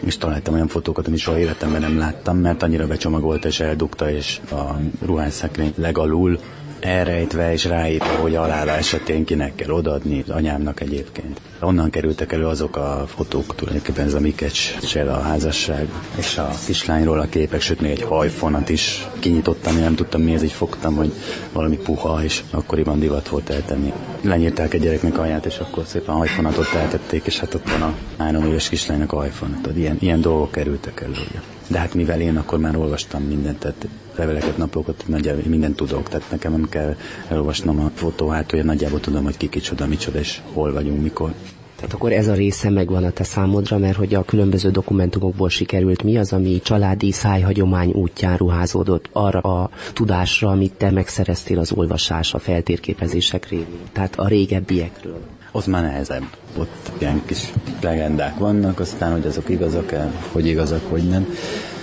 És 0.00 0.18
találtam 0.18 0.54
olyan 0.54 0.68
fotókat, 0.68 1.06
amit 1.06 1.18
soha 1.18 1.38
életemben 1.38 1.80
nem 1.80 1.98
láttam, 1.98 2.36
mert 2.36 2.62
annyira 2.62 2.86
becsomagolt 2.86 3.44
és 3.44 3.60
eldugta, 3.60 4.10
és 4.10 4.40
a 4.50 4.76
ruhásszekrény 5.04 5.72
legalul 5.76 6.38
elrejtve 6.80 7.52
és 7.52 7.64
ráírva, 7.64 8.14
hogy 8.20 8.34
alála 8.34 8.70
esetén 8.70 9.24
kinek 9.24 9.54
kell 9.54 9.70
odaadni, 9.70 10.24
anyámnak 10.28 10.80
egyébként. 10.80 11.40
Onnan 11.60 11.90
kerültek 11.90 12.32
elő 12.32 12.46
azok 12.46 12.76
a 12.76 13.04
fotók, 13.06 13.54
tulajdonképpen 13.54 14.06
ez 14.06 14.14
a 14.14 14.20
Mikecsel 14.20 15.08
a 15.08 15.20
házasság, 15.20 15.88
és 16.18 16.38
a 16.38 16.50
kislányról 16.66 17.20
a 17.20 17.28
képek, 17.28 17.60
sőt 17.60 17.80
még 17.80 17.90
egy 17.90 18.02
hajfonat 18.02 18.68
is 18.68 19.06
kinyitottam, 19.18 19.76
én 19.76 19.82
nem 19.82 19.94
tudtam 19.94 20.22
mi 20.22 20.34
ez, 20.34 20.42
így 20.42 20.52
fogtam, 20.52 20.94
hogy 20.94 21.12
valami 21.52 21.76
puha, 21.76 22.24
és 22.24 22.42
akkoriban 22.50 22.98
divat 22.98 23.28
volt 23.28 23.50
eltenni. 23.50 23.92
Lenyírták 24.20 24.74
egy 24.74 24.80
gyereknek 24.80 25.18
anyát, 25.18 25.46
és 25.46 25.58
akkor 25.58 25.84
szépen 25.86 26.14
hajfonatot 26.14 26.74
eltették, 26.74 27.26
és 27.26 27.38
hát 27.38 27.54
ott 27.54 27.70
van 27.70 27.82
a 27.82 27.94
három 28.18 28.46
éves 28.46 28.68
kislánynak 28.68 29.12
a 29.12 29.16
hajfonat. 29.16 29.68
Ilyen, 29.76 29.96
ilyen 30.00 30.20
dolgok 30.20 30.50
kerültek 30.50 31.00
elő. 31.00 31.10
Ugye. 31.10 31.59
De 31.70 31.78
hát 31.78 31.94
mivel 31.94 32.20
én 32.20 32.36
akkor 32.36 32.58
már 32.58 32.76
olvastam 32.76 33.22
mindent, 33.22 33.58
tehát 33.58 33.88
leveleket, 34.16 34.56
naplókat, 34.56 35.04
nagyjából 35.06 35.42
mindent 35.46 35.76
tudok, 35.76 36.08
tehát 36.08 36.30
nekem 36.30 36.52
nem 36.52 36.68
kell 36.68 36.96
elolvasnom 37.28 37.80
a 37.80 37.90
fotó 37.94 38.28
hátulját, 38.28 38.66
nagyjából 38.66 39.00
tudom, 39.00 39.24
hogy 39.24 39.36
ki 39.36 39.48
kicsoda, 39.48 39.86
micsoda, 39.86 40.18
és 40.18 40.40
hol 40.52 40.72
vagyunk, 40.72 41.02
mikor. 41.02 41.32
Tehát 41.76 41.94
akkor 41.94 42.12
ez 42.12 42.28
a 42.28 42.34
része 42.34 42.70
megvan 42.70 43.04
a 43.04 43.10
te 43.10 43.24
számodra, 43.24 43.78
mert 43.78 43.96
hogy 43.96 44.14
a 44.14 44.24
különböző 44.24 44.70
dokumentumokból 44.70 45.48
sikerült 45.48 46.02
mi 46.02 46.16
az, 46.16 46.32
ami 46.32 46.60
családi 46.64 47.12
szájhagyomány 47.12 47.90
útján 47.90 48.36
ruházódott 48.36 49.08
arra 49.12 49.40
a 49.40 49.70
tudásra, 49.92 50.48
amit 50.48 50.72
te 50.72 50.90
megszereztél 50.90 51.58
az 51.58 51.72
olvasás, 51.72 52.34
a 52.34 52.38
feltérképezések 52.38 53.48
révén. 53.48 53.80
Tehát 53.92 54.18
a 54.18 54.28
régebbiekről. 54.28 55.20
Ott 55.52 55.66
már 55.66 55.82
nehezebb. 55.82 56.24
Ott 56.56 56.90
ilyen 56.98 57.22
kis 57.24 57.52
legendák 57.80 58.38
vannak, 58.38 58.80
aztán, 58.80 59.12
hogy 59.12 59.26
azok 59.26 59.48
igazak-e, 59.48 60.12
hogy 60.32 60.46
igazak, 60.46 60.82
hogy 60.88 61.08
nem. 61.08 61.34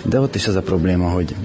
De 0.04 0.20
ott 0.20 0.36
is 0.36 0.48
az 0.48 0.56
a 0.56 0.62
probléma, 0.62 1.10
hogy 1.10 1.36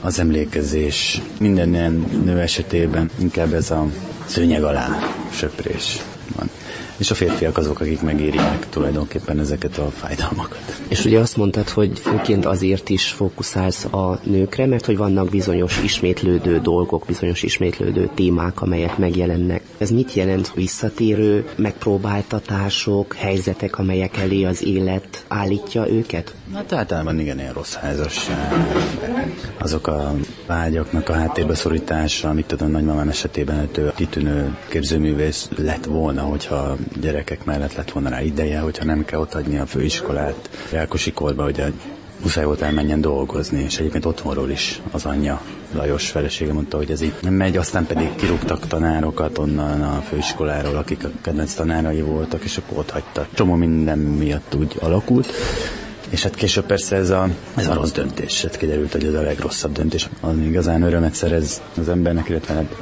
az 0.00 0.18
emlékezés 0.18 1.22
minden 1.38 1.74
ilyen 1.74 2.06
nő 2.24 2.40
esetében 2.40 3.10
inkább 3.18 3.52
ez 3.52 3.70
a 3.70 3.86
szőnyeg 4.26 4.62
alá 4.62 4.98
söprés 5.30 6.02
van 6.36 6.50
és 6.96 7.10
a 7.10 7.14
férfiak 7.14 7.56
azok, 7.56 7.80
akik 7.80 8.00
megírják 8.00 8.68
tulajdonképpen 8.68 9.38
ezeket 9.38 9.78
a 9.78 9.90
fájdalmakat. 9.90 10.80
És 10.88 11.04
ugye 11.04 11.18
azt 11.18 11.36
mondtad, 11.36 11.68
hogy 11.68 11.98
főként 11.98 12.44
azért 12.44 12.88
is 12.88 13.08
fókuszálsz 13.08 13.84
a 13.84 14.18
nőkre, 14.22 14.66
mert 14.66 14.86
hogy 14.86 14.96
vannak 14.96 15.28
bizonyos 15.28 15.82
ismétlődő 15.82 16.60
dolgok, 16.60 17.04
bizonyos 17.06 17.42
ismétlődő 17.42 18.10
témák, 18.14 18.62
amelyek 18.62 18.98
megjelennek. 18.98 19.62
Ez 19.78 19.90
mit 19.90 20.12
jelent? 20.14 20.52
Visszatérő 20.54 21.48
megpróbáltatások, 21.56 23.14
helyzetek, 23.14 23.78
amelyek 23.78 24.16
elé 24.16 24.44
az 24.44 24.64
élet 24.64 25.24
állítja 25.28 25.88
őket? 25.88 26.34
Hát 26.54 26.72
általában 26.72 27.20
igen, 27.20 27.38
ilyen 27.38 27.52
rossz 27.52 27.74
házasság, 27.74 28.52
azok 29.58 29.86
a 29.86 30.14
vágyaknak 30.46 31.08
a 31.08 31.12
háttérbe 31.12 31.54
szorítása, 31.54 32.28
amit 32.28 32.46
tudom, 32.46 32.70
nagymamám 32.70 33.08
esetében, 33.08 33.68
ő 33.76 33.92
kitűnő 33.96 34.56
képzőművész 34.68 35.48
lett 35.56 35.84
volna, 35.84 36.22
hogyha 36.22 36.76
gyerekek 37.00 37.44
mellett 37.44 37.74
lett 37.74 37.90
volna 37.90 38.08
rá 38.08 38.22
ideje, 38.22 38.60
hogyha 38.60 38.84
nem 38.84 39.04
kell 39.04 39.20
ott 39.20 39.32
hagyni 39.32 39.58
a 39.58 39.66
főiskolát. 39.66 40.50
Rákosi 40.70 41.12
korban 41.12 41.46
ugye 41.46 41.70
muszáj 42.22 42.44
volt 42.44 42.62
elmenjen 42.62 43.00
dolgozni, 43.00 43.62
és 43.62 43.78
egyébként 43.78 44.04
otthonról 44.04 44.50
is 44.50 44.80
az 44.90 45.04
anyja, 45.04 45.40
Lajos 45.74 46.10
felesége 46.10 46.52
mondta, 46.52 46.76
hogy 46.76 46.90
ez 46.90 47.00
így 47.00 47.12
nem 47.20 47.34
megy, 47.34 47.56
aztán 47.56 47.86
pedig 47.86 48.14
kirúgtak 48.14 48.66
tanárokat 48.66 49.38
onnan 49.38 49.82
a 49.82 50.00
főiskoláról, 50.08 50.76
akik 50.76 51.04
a 51.04 51.10
kedvenc 51.20 51.54
tanárai 51.54 52.00
voltak, 52.00 52.44
és 52.44 52.56
akkor 52.56 52.78
ott 52.78 52.90
hagyta. 52.90 53.26
Csomó 53.34 53.54
minden 53.54 53.98
miatt 53.98 54.54
úgy 54.54 54.76
alakult, 54.80 55.32
és 56.08 56.22
hát 56.22 56.34
később 56.34 56.64
persze 56.64 56.96
ez 56.96 57.10
a, 57.10 57.28
ez 57.54 57.66
a 57.66 57.74
rossz 57.74 57.90
döntés, 57.90 58.42
hát 58.42 58.56
kiderült, 58.56 58.92
hogy 58.92 59.04
ez 59.04 59.14
a 59.14 59.20
legrosszabb 59.22 59.72
döntés. 59.72 60.08
Az 60.20 60.36
igazán 60.38 60.82
örömet 60.82 61.14
szerez 61.14 61.62
az 61.78 61.88
embernek, 61.88 62.28
illetve 62.28 62.54
hát 62.54 62.76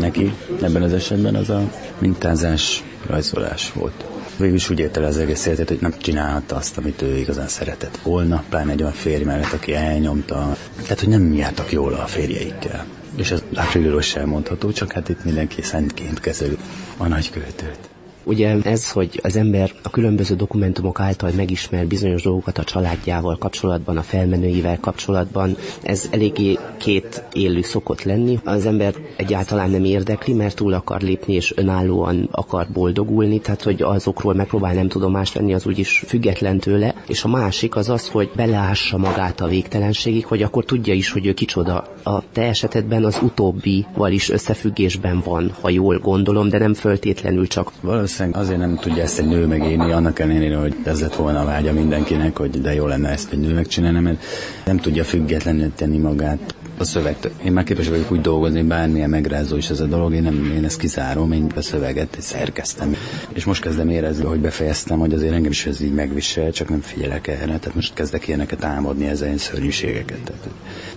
neki 0.00 0.32
ebben 0.62 0.82
az 0.82 0.92
esetben 0.92 1.34
az 1.34 1.50
a 1.50 1.70
mintázás, 1.98 2.82
rajzolás 3.06 3.72
volt. 3.72 4.04
Végül 4.36 4.56
is 4.56 4.70
úgy 4.70 4.78
érte 4.78 5.00
le 5.00 5.06
az 5.06 5.18
egész 5.18 5.46
életet, 5.46 5.68
hogy 5.68 5.80
nem 5.80 5.94
csinálhatta 5.98 6.56
azt, 6.56 6.78
amit 6.78 7.02
ő 7.02 7.16
igazán 7.16 7.48
szeretett 7.48 7.98
volna, 8.02 8.44
pláne 8.48 8.72
egy 8.72 8.80
olyan 8.80 8.92
férj 8.92 9.24
mellett, 9.24 9.52
aki 9.52 9.74
elnyomta. 9.74 10.56
Tehát, 10.82 11.00
hogy 11.00 11.08
nem 11.08 11.32
jártak 11.34 11.72
jól 11.72 11.94
a 11.94 12.06
férjeikkel. 12.06 12.84
És 13.16 13.30
ez 13.30 13.42
Lácsairól 13.50 14.00
sem 14.00 14.28
mondható, 14.28 14.72
csak 14.72 14.92
hát 14.92 15.08
itt 15.08 15.24
mindenki 15.24 15.62
szentként 15.62 16.20
kezeli 16.20 16.56
a 16.96 17.06
nagyköltőt. 17.06 17.91
Ugye 18.24 18.56
ez, 18.64 18.90
hogy 18.90 19.20
az 19.22 19.36
ember 19.36 19.72
a 19.82 19.90
különböző 19.90 20.34
dokumentumok 20.34 21.00
által 21.00 21.30
megismer 21.36 21.86
bizonyos 21.86 22.22
dolgokat 22.22 22.58
a 22.58 22.64
családjával 22.64 23.38
kapcsolatban, 23.38 23.96
a 23.96 24.02
felmenőivel 24.02 24.78
kapcsolatban, 24.80 25.56
ez 25.82 26.08
eléggé 26.10 26.58
két 26.76 27.24
élő 27.32 27.62
szokott 27.62 28.02
lenni. 28.02 28.38
Az 28.44 28.66
ember 28.66 28.94
egyáltalán 29.16 29.70
nem 29.70 29.84
érdekli, 29.84 30.32
mert 30.32 30.56
túl 30.56 30.72
akar 30.72 31.00
lépni, 31.00 31.34
és 31.34 31.52
önállóan 31.56 32.28
akar 32.30 32.66
boldogulni, 32.72 33.40
tehát 33.40 33.62
hogy 33.62 33.82
azokról 33.82 34.34
megpróbál 34.34 34.74
nem 34.74 34.88
tudomást 34.88 35.34
venni, 35.34 35.54
az 35.54 35.66
úgyis 35.66 36.04
független 36.06 36.58
tőle. 36.58 36.94
És 37.08 37.24
a 37.24 37.28
másik 37.28 37.76
az 37.76 37.88
az, 37.88 38.08
hogy 38.08 38.30
beleássa 38.36 38.98
magát 38.98 39.40
a 39.40 39.46
végtelenségig, 39.46 40.26
hogy 40.26 40.42
akkor 40.42 40.64
tudja 40.64 40.94
is, 40.94 41.10
hogy 41.10 41.26
ő 41.26 41.34
kicsoda. 41.34 41.86
A 42.02 42.22
te 42.32 42.42
esetedben 42.42 43.04
az 43.04 43.18
utóbbival 43.22 44.12
is 44.12 44.30
összefüggésben 44.30 45.22
van, 45.24 45.52
ha 45.60 45.70
jól 45.70 45.98
gondolom, 45.98 46.48
de 46.48 46.58
nem 46.58 46.74
föltétlenül 46.74 47.46
csak. 47.46 47.72
Valószínűleg 47.80 48.11
valószínűleg 48.18 48.42
azért 48.42 48.58
nem 48.58 48.76
tudja 48.76 49.02
ezt 49.02 49.18
egy 49.18 49.26
nő 49.26 49.46
megélni, 49.46 49.92
annak 49.92 50.18
ellenére, 50.18 50.56
hogy 50.56 50.76
ez 50.84 51.00
lett 51.00 51.14
volna 51.14 51.40
a 51.40 51.44
vágya 51.44 51.72
mindenkinek, 51.72 52.36
hogy 52.36 52.60
de 52.60 52.74
jó 52.74 52.86
lenne 52.86 53.08
ezt 53.08 53.32
egy 53.32 53.38
nő 53.38 53.54
megcsinálni, 53.54 54.00
mert 54.00 54.24
nem 54.64 54.76
tudja 54.76 55.04
függetlenül 55.04 55.72
tenni 55.74 55.98
magát 55.98 56.54
a 56.82 56.84
szöveget. 56.84 57.30
Én 57.44 57.52
már 57.52 57.64
képes 57.64 57.88
vagyok 57.88 58.12
úgy 58.12 58.20
dolgozni, 58.20 58.62
bármilyen 58.62 59.10
megrázó 59.10 59.56
is 59.56 59.70
ez 59.70 59.80
a 59.80 59.86
dolog, 59.86 60.14
én 60.14 60.22
nem 60.22 60.52
én 60.56 60.64
ezt 60.64 60.78
kizárom, 60.78 61.32
én 61.32 61.52
a 61.56 61.60
szöveget 61.60 62.16
szerkeztem. 62.20 62.96
És 63.32 63.44
most 63.44 63.62
kezdem 63.62 63.88
érezni, 63.88 64.24
hogy 64.24 64.38
befejeztem, 64.38 64.98
hogy 64.98 65.12
azért 65.14 65.32
engem 65.32 65.50
is 65.50 65.66
ez 65.66 65.80
így 65.80 65.94
megvisel, 65.94 66.52
csak 66.52 66.68
nem 66.68 66.80
figyelek 66.80 67.26
erre. 67.26 67.58
Tehát 67.58 67.74
most 67.74 67.94
kezdek 67.94 68.28
ilyeneket 68.28 68.64
álmodni 68.64 69.06
ezen 69.06 69.38
szörnyűségeket. 69.38 70.18
Tehát, 70.24 70.48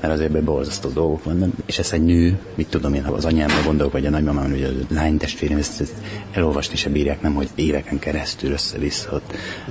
mert 0.01 0.13
azért 0.13 0.31
be 0.31 0.41
borzasztó 0.41 0.89
dolgok 0.89 1.23
vannak. 1.23 1.49
És 1.65 1.79
ez 1.79 1.91
egy 1.91 2.03
nő, 2.03 2.39
mit 2.55 2.67
tudom 2.67 2.93
én, 2.93 3.03
ha 3.03 3.13
az 3.13 3.25
anyámra 3.25 3.63
gondolok, 3.65 3.91
vagy 3.91 4.05
a 4.05 4.09
nagymamám, 4.09 4.49
vagy 4.49 4.63
a 4.63 4.93
lány 4.93 5.17
testvérem, 5.17 5.57
ezt, 5.57 5.81
ezt 5.81 5.93
elolvasni 6.31 6.75
se 6.75 6.89
bírják, 6.89 7.21
nem, 7.21 7.33
hogy 7.33 7.49
éveken 7.55 7.99
keresztül 7.99 8.51
össze-vissza 8.51 9.21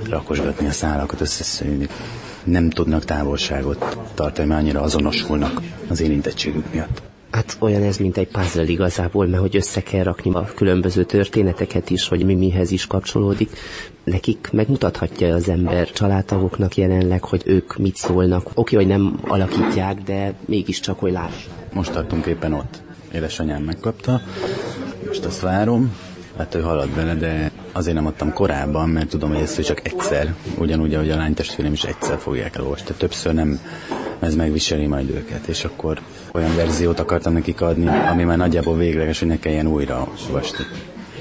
rakosgatni 0.09 0.67
a 0.67 0.71
szálakat, 0.71 1.21
összeszűnni 1.21 1.87
nem 2.45 2.69
tudnak 2.69 3.05
távolságot 3.05 3.97
tartani, 4.13 4.47
mert 4.47 4.61
annyira 4.61 4.81
azonosulnak 4.81 5.61
az 5.87 6.01
érintettségük 6.01 6.73
miatt. 6.73 7.01
Hát 7.31 7.57
olyan 7.59 7.83
ez, 7.83 7.97
mint 7.97 8.17
egy 8.17 8.27
puzzle 8.27 8.63
igazából, 8.63 9.27
mert 9.27 9.41
hogy 9.41 9.55
össze 9.55 9.81
kell 9.81 10.03
rakni 10.03 10.33
a 10.33 10.49
különböző 10.55 11.03
történeteket 11.03 11.89
is, 11.89 12.07
hogy 12.07 12.25
mi 12.25 12.35
mihez 12.35 12.71
is 12.71 12.87
kapcsolódik. 12.87 13.49
Nekik 14.03 14.49
megmutathatja 14.51 15.35
az 15.35 15.49
ember 15.49 15.91
családtagoknak 15.91 16.77
jelenleg, 16.77 17.23
hogy 17.23 17.41
ők 17.45 17.77
mit 17.77 17.95
szólnak. 17.95 18.49
Oké, 18.53 18.75
hogy 18.75 18.87
nem 18.87 19.19
alakítják, 19.27 20.01
de 20.01 20.33
mégiscsak, 20.45 20.99
hogy 20.99 21.11
láss. 21.11 21.45
Most 21.73 21.91
tartunk 21.91 22.25
éppen 22.25 22.53
ott. 22.53 22.81
Édesanyám 23.13 23.63
megkapta, 23.63 24.21
most 25.07 25.25
azt 25.25 25.39
várom, 25.39 25.95
hát 26.37 26.55
ő 26.55 26.61
halad 26.61 26.89
bele, 26.89 27.15
de 27.15 27.51
azért 27.75 27.95
nem 27.95 28.05
adtam 28.05 28.33
korábban, 28.33 28.89
mert 28.89 29.09
tudom, 29.09 29.29
hogy 29.29 29.41
ezt 29.41 29.61
csak 29.61 29.87
egyszer, 29.87 30.33
ugyanúgy, 30.57 30.93
ahogy 30.93 31.09
a 31.09 31.15
lánytestvérem 31.15 31.73
is 31.73 31.83
egyszer 31.83 32.17
fogják 32.17 32.55
elolvasni. 32.55 32.95
Többször 32.97 33.33
nem, 33.33 33.59
ez 34.19 34.35
megviseli 34.35 34.85
majd 34.85 35.09
őket, 35.09 35.47
és 35.47 35.63
akkor 35.63 35.99
olyan 36.33 36.55
verziót 36.55 36.99
akartam 36.99 37.33
nekik 37.33 37.61
adni, 37.61 37.87
ami 37.87 38.23
már 38.23 38.37
nagyjából 38.37 38.77
végleges, 38.77 39.19
hogy 39.19 39.27
ne 39.27 39.39
kelljen 39.39 39.67
újra 39.67 40.07
olvasni. 40.27 40.65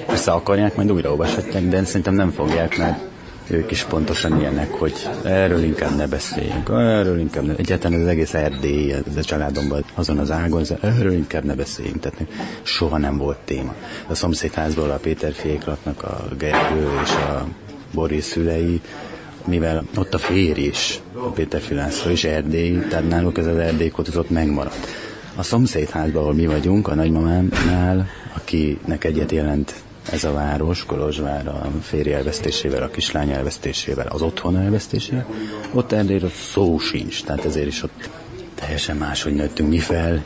Persze 0.06 0.30
akarják, 0.32 0.76
majd 0.76 0.92
újra 0.92 1.10
olvashatják, 1.10 1.68
de 1.68 1.84
szerintem 1.84 2.14
nem 2.14 2.30
fogják, 2.30 2.78
mert 2.78 2.98
ők 3.46 3.70
is 3.70 3.84
pontosan 3.84 4.40
ilyenek, 4.40 4.70
hogy 4.70 5.08
erről 5.24 5.62
inkább 5.62 5.96
ne 5.96 6.06
beszéljünk, 6.06 6.68
erről 6.68 7.18
inkább 7.18 7.44
ne, 7.44 7.54
egyáltalán 7.56 8.00
az 8.00 8.06
egész 8.06 8.34
Erdély, 8.34 8.92
ez 8.92 9.16
a 9.16 9.22
családomban 9.22 9.84
azon 9.94 10.18
az 10.18 10.30
ágon, 10.30 10.64
erről 10.80 11.12
inkább 11.12 11.44
ne 11.44 11.54
beszéljünk, 11.54 12.00
tehát 12.00 12.26
soha 12.62 12.98
nem 12.98 13.16
volt 13.16 13.38
téma. 13.44 13.74
A 14.06 14.14
szomszédházból 14.14 14.90
a 14.90 14.96
Péter 14.96 15.34
laknak, 15.66 16.02
a 16.02 16.28
Gergő 16.38 16.88
és 17.02 17.10
a 17.10 17.46
Boris 17.92 18.24
szülei, 18.24 18.80
mivel 19.46 19.84
ott 19.96 20.14
a 20.14 20.18
férj 20.18 20.60
is, 20.60 21.00
a 21.14 21.28
Péter 21.28 21.60
Filászló 21.60 22.10
is 22.10 22.24
Erdély, 22.24 22.78
tehát 22.78 23.08
náluk 23.08 23.38
ez 23.38 23.46
az 23.46 23.56
Erdély 23.56 23.92
ott 24.16 24.30
megmaradt. 24.30 24.86
A 25.36 25.42
szomszédházban, 25.42 26.22
ahol 26.22 26.34
mi 26.34 26.46
vagyunk, 26.46 26.88
a 26.88 26.94
nagymamámnál, 26.94 28.08
akinek 28.36 29.04
egyet 29.04 29.32
jelent 29.32 29.74
ez 30.10 30.24
a 30.24 30.32
város, 30.32 30.84
Kolozsvár 30.84 31.48
a 31.48 31.70
férj 31.82 32.12
elvesztésével, 32.12 32.82
a 32.82 32.88
kislány 32.88 33.30
elvesztésével, 33.30 34.06
az 34.06 34.22
otthon 34.22 34.56
elvesztésével, 34.56 35.26
ott 35.72 35.92
Erdélyről 35.92 36.30
szó 36.30 36.78
sincs, 36.78 37.24
tehát 37.24 37.44
ezért 37.44 37.66
is 37.66 37.82
ott 37.82 38.10
teljesen 38.54 38.96
máshogy 38.96 39.34
nőttünk 39.34 39.68
mi 39.68 39.78
fel, 39.78 40.24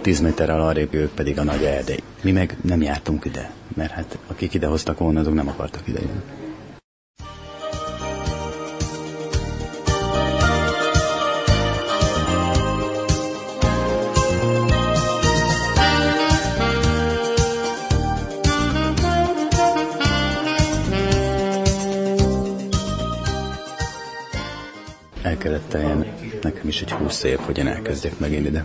10 0.00 0.20
méterrel 0.20 0.60
arrébb 0.60 0.94
ők 0.94 1.10
pedig 1.10 1.38
a 1.38 1.42
nagy 1.42 1.62
Erdély. 1.62 2.02
Mi 2.22 2.32
meg 2.32 2.56
nem 2.62 2.82
jártunk 2.82 3.24
ide, 3.24 3.50
mert 3.74 3.90
hát 3.90 4.18
akik 4.26 4.54
ide 4.54 4.66
hoztak 4.66 4.98
volna, 4.98 5.20
azok 5.20 5.34
nem 5.34 5.48
akartak 5.48 5.88
ide 5.88 6.00
jönni. 6.00 6.39
Kellett 25.40 25.68
teljen 25.68 26.06
nekem 26.42 26.68
is 26.68 26.80
egy 26.80 26.92
húsz 26.92 27.22
év, 27.22 27.38
hogy 27.38 27.58
én 27.58 27.66
elkezdjek 27.66 28.18
megint 28.18 28.46
ide. 28.46 28.64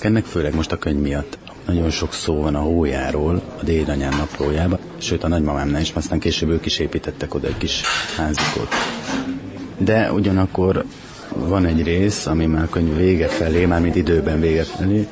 ennek 0.00 0.24
főleg 0.24 0.54
most 0.54 0.72
a 0.72 0.78
könyv 0.78 1.00
miatt. 1.00 1.38
Nagyon 1.66 1.90
sok 1.90 2.12
szó 2.12 2.40
van 2.40 2.54
a 2.54 2.60
hójáról, 2.60 3.42
a 3.60 3.64
dédanyám 3.64 4.16
naplójába, 4.16 4.78
sőt 4.98 5.24
a 5.24 5.28
nagymamámnál 5.28 5.80
is, 5.80 5.90
aztán 5.94 6.18
később 6.18 6.48
ők 6.48 6.66
is 6.66 6.78
építettek 6.78 7.34
oda 7.34 7.46
egy 7.46 7.56
kis 7.56 7.82
házikot. 8.16 8.68
De 9.78 10.12
ugyanakkor 10.12 10.84
van 11.28 11.66
egy 11.66 11.82
rész, 11.82 12.26
ami 12.26 12.46
már 12.46 12.62
a 12.62 12.68
könyv 12.68 12.96
vége 12.96 13.28
felé, 13.28 13.64
mármint 13.66 13.96
időben 13.96 14.40
vége 14.40 14.64
felé, 14.64 15.08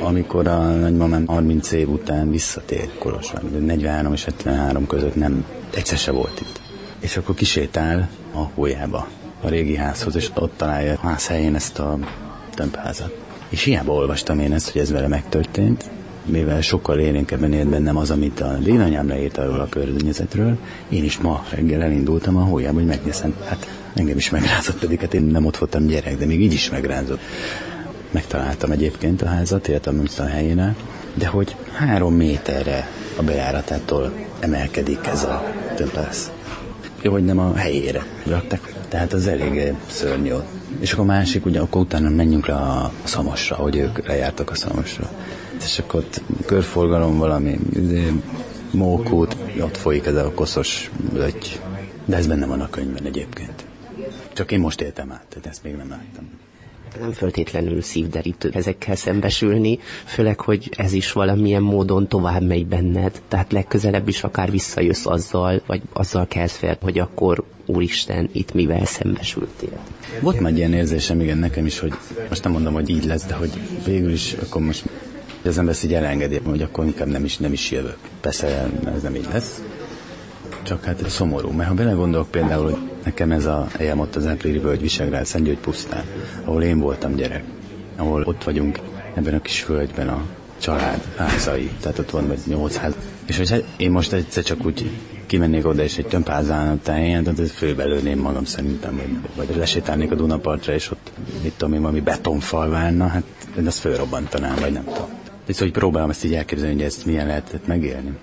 amikor 0.00 0.46
a 0.46 0.58
nagymamám 0.60 1.26
30 1.26 1.72
év 1.72 1.88
után 1.88 2.30
visszatér 2.30 2.90
Kolozsvárba, 2.98 3.58
43 3.58 4.12
és 4.12 4.24
73 4.24 4.86
között 4.86 5.14
nem, 5.14 5.44
egyszer 5.74 5.98
se 5.98 6.10
volt 6.10 6.40
itt. 6.40 6.60
És 7.00 7.16
akkor 7.16 7.34
kisétál 7.34 8.08
a 8.32 8.40
hójába, 8.54 9.08
a 9.44 9.48
régi 9.48 9.76
házhoz, 9.76 10.16
és 10.16 10.30
ott 10.34 10.56
találja 10.56 10.92
a 10.92 11.06
ház 11.06 11.26
helyén 11.26 11.54
ezt 11.54 11.78
a 11.78 11.98
tömbházat. 12.54 13.16
És 13.48 13.62
hiába 13.62 13.92
olvastam 13.92 14.38
én 14.38 14.52
ezt, 14.52 14.70
hogy 14.70 14.80
ez 14.80 14.90
vele 14.90 15.08
megtörtént, 15.08 15.90
mivel 16.24 16.60
sokkal 16.60 16.98
élénkebben 16.98 17.52
élt 17.52 17.68
bennem 17.68 17.96
az, 17.96 18.10
amit 18.10 18.40
a 18.40 18.56
dédanyám 18.62 19.08
leírt 19.08 19.38
arról 19.38 19.60
a 19.60 19.68
környezetről, 19.68 20.58
én 20.88 21.04
is 21.04 21.18
ma 21.18 21.44
reggel 21.50 21.82
elindultam 21.82 22.36
a 22.36 22.44
hójába, 22.44 22.74
hogy 22.74 22.86
megnézem. 22.86 23.34
Hát 23.44 23.68
engem 23.94 24.16
is 24.16 24.30
megrázott, 24.30 24.78
pedig 24.78 25.00
hát 25.00 25.14
én 25.14 25.22
nem 25.22 25.44
ott 25.46 25.56
voltam 25.56 25.86
gyerek, 25.86 26.18
de 26.18 26.26
még 26.26 26.40
így 26.40 26.52
is 26.52 26.70
megrázott. 26.70 27.20
Megtaláltam 28.10 28.70
egyébként 28.70 29.22
a 29.22 29.26
házat, 29.26 29.68
éltem 29.68 30.02
a 30.18 30.22
helyénál, 30.22 30.76
de 31.14 31.26
hogy 31.26 31.56
három 31.72 32.14
méterre 32.14 32.88
a 33.16 33.22
bejáratától 33.22 34.12
emelkedik 34.40 35.06
ez 35.06 35.22
a 35.22 35.44
tömbház. 35.76 36.30
Jó, 37.02 37.12
hogy 37.12 37.24
nem 37.24 37.38
a 37.38 37.54
helyére 37.54 38.06
raktak 38.26 38.73
tehát 38.94 39.12
az 39.12 39.26
elég 39.26 39.74
szörnyű. 39.86 40.32
És 40.80 40.92
akkor 40.92 41.04
másik, 41.04 41.46
ugye 41.46 41.60
akkor 41.60 41.80
utána 41.80 42.08
menjünk 42.08 42.46
le 42.46 42.54
a 42.54 42.92
szamosra, 43.04 43.56
hogy 43.56 43.76
ők 43.76 44.06
lejártak 44.06 44.50
a 44.50 44.54
szamosra. 44.54 45.10
És 45.64 45.78
akkor 45.78 46.00
ott 46.00 46.22
körforgalom 46.46 47.18
valami, 47.18 47.58
izé, 47.72 48.12
mókút, 48.70 49.36
ott 49.60 49.76
folyik 49.76 50.06
ez 50.06 50.14
a 50.14 50.32
koszos 50.34 50.90
löty. 51.12 51.48
De 52.04 52.16
ez 52.16 52.26
benne 52.26 52.46
van 52.46 52.60
a 52.60 52.70
könyvben 52.70 53.04
egyébként. 53.04 53.64
Csak 54.32 54.52
én 54.52 54.60
most 54.60 54.80
éltem 54.80 55.12
át, 55.12 55.24
tehát 55.28 55.46
ezt 55.46 55.62
még 55.62 55.76
nem 55.76 55.88
láttam 55.88 56.28
nem 57.00 57.12
föltétlenül 57.12 57.82
szívderítő 57.82 58.50
ezekkel 58.52 58.96
szembesülni, 58.96 59.78
főleg, 60.04 60.40
hogy 60.40 60.70
ez 60.76 60.92
is 60.92 61.12
valamilyen 61.12 61.62
módon 61.62 62.08
tovább 62.08 62.42
megy 62.42 62.66
benned, 62.66 63.22
tehát 63.28 63.52
legközelebb 63.52 64.08
is 64.08 64.24
akár 64.24 64.50
visszajössz 64.50 65.06
azzal, 65.06 65.62
vagy 65.66 65.82
azzal 65.92 66.26
kezd 66.26 66.78
hogy 66.80 66.98
akkor 66.98 67.44
úristen, 67.66 68.28
itt 68.32 68.54
mivel 68.54 68.84
szembesültél? 68.84 69.78
Volt 70.20 70.40
már 70.40 70.52
ilyen 70.52 70.72
érzésem, 70.72 71.20
igen, 71.20 71.38
nekem 71.38 71.66
is, 71.66 71.78
hogy 71.78 71.92
most 72.28 72.44
nem 72.44 72.52
mondom, 72.52 72.72
hogy 72.72 72.88
így 72.88 73.04
lesz, 73.04 73.24
de 73.24 73.34
hogy 73.34 73.50
végül 73.84 74.12
is 74.12 74.32
akkor 74.42 74.62
most 74.62 74.84
az 75.44 75.58
ember 75.58 75.74
így 75.84 75.94
elengedi, 75.94 76.40
hogy 76.44 76.62
akkor 76.62 76.84
inkább 76.84 77.08
nem 77.08 77.24
is, 77.24 77.36
nem 77.36 77.52
is 77.52 77.70
jövök. 77.70 77.96
Persze 78.20 78.70
ez 78.94 79.02
nem 79.02 79.14
így 79.14 79.28
lesz. 79.32 79.62
Csak 80.62 80.84
hát 80.84 81.08
szomorú, 81.08 81.50
mert 81.50 81.68
ha 81.68 81.74
belegondolok 81.74 82.30
például, 82.30 82.70
hogy 82.70 82.90
nekem 83.04 83.32
ez 83.32 83.44
a 83.44 83.66
helyem 83.76 83.98
ott 83.98 84.16
az 84.16 84.26
Áprili 84.26 84.58
Völgy 84.58 84.80
Visegrád 84.80 85.26
Szentgyőgy 85.26 85.58
pusztán, 85.58 86.04
ahol 86.44 86.62
én 86.62 86.78
voltam 86.78 87.14
gyerek, 87.14 87.44
ahol 87.96 88.22
ott 88.22 88.44
vagyunk 88.44 88.78
ebben 89.14 89.34
a 89.34 89.40
kis 89.40 89.66
völgyben 89.66 90.08
a 90.08 90.22
család 90.58 91.02
házai, 91.16 91.70
tehát 91.80 91.98
ott 91.98 92.10
van 92.10 92.26
vagy 92.26 92.38
nyolc 92.46 92.76
ház. 92.76 92.94
És 93.26 93.36
hogy 93.36 93.50
hát 93.50 93.64
én 93.76 93.90
most 93.90 94.12
egyszer 94.12 94.42
csak 94.42 94.66
úgy 94.66 94.90
kimennék 95.34 95.66
oda, 95.66 95.82
és 95.82 95.96
egy 95.96 96.06
tömbházán 96.06 96.80
táján, 96.82 97.24
tehát 97.24 97.50
főbelőném 97.50 98.18
magam 98.18 98.44
szerintem, 98.44 98.96
vagy, 98.96 99.46
vagy 99.46 99.56
lesétálnék 99.56 100.10
a 100.10 100.14
Dunapartra, 100.14 100.72
és 100.72 100.90
ott, 100.90 101.12
mit 101.42 101.52
tudom 101.56 101.74
én, 101.74 101.80
valami 101.80 102.00
betonfal 102.00 102.68
válna, 102.68 103.06
hát 103.06 103.24
én 103.58 103.66
azt 103.66 103.78
fölrobbantanám, 103.78 104.56
vagy 104.60 104.72
nem 104.72 104.84
tudom. 104.84 105.08
És 105.46 105.58
hogy 105.58 105.72
próbálom 105.72 106.10
ezt 106.10 106.24
így 106.24 106.34
elképzelni, 106.34 106.74
hogy 106.74 106.82
ezt 106.82 107.06
milyen 107.06 107.26
lehetett 107.26 107.66
megélni. 107.66 108.18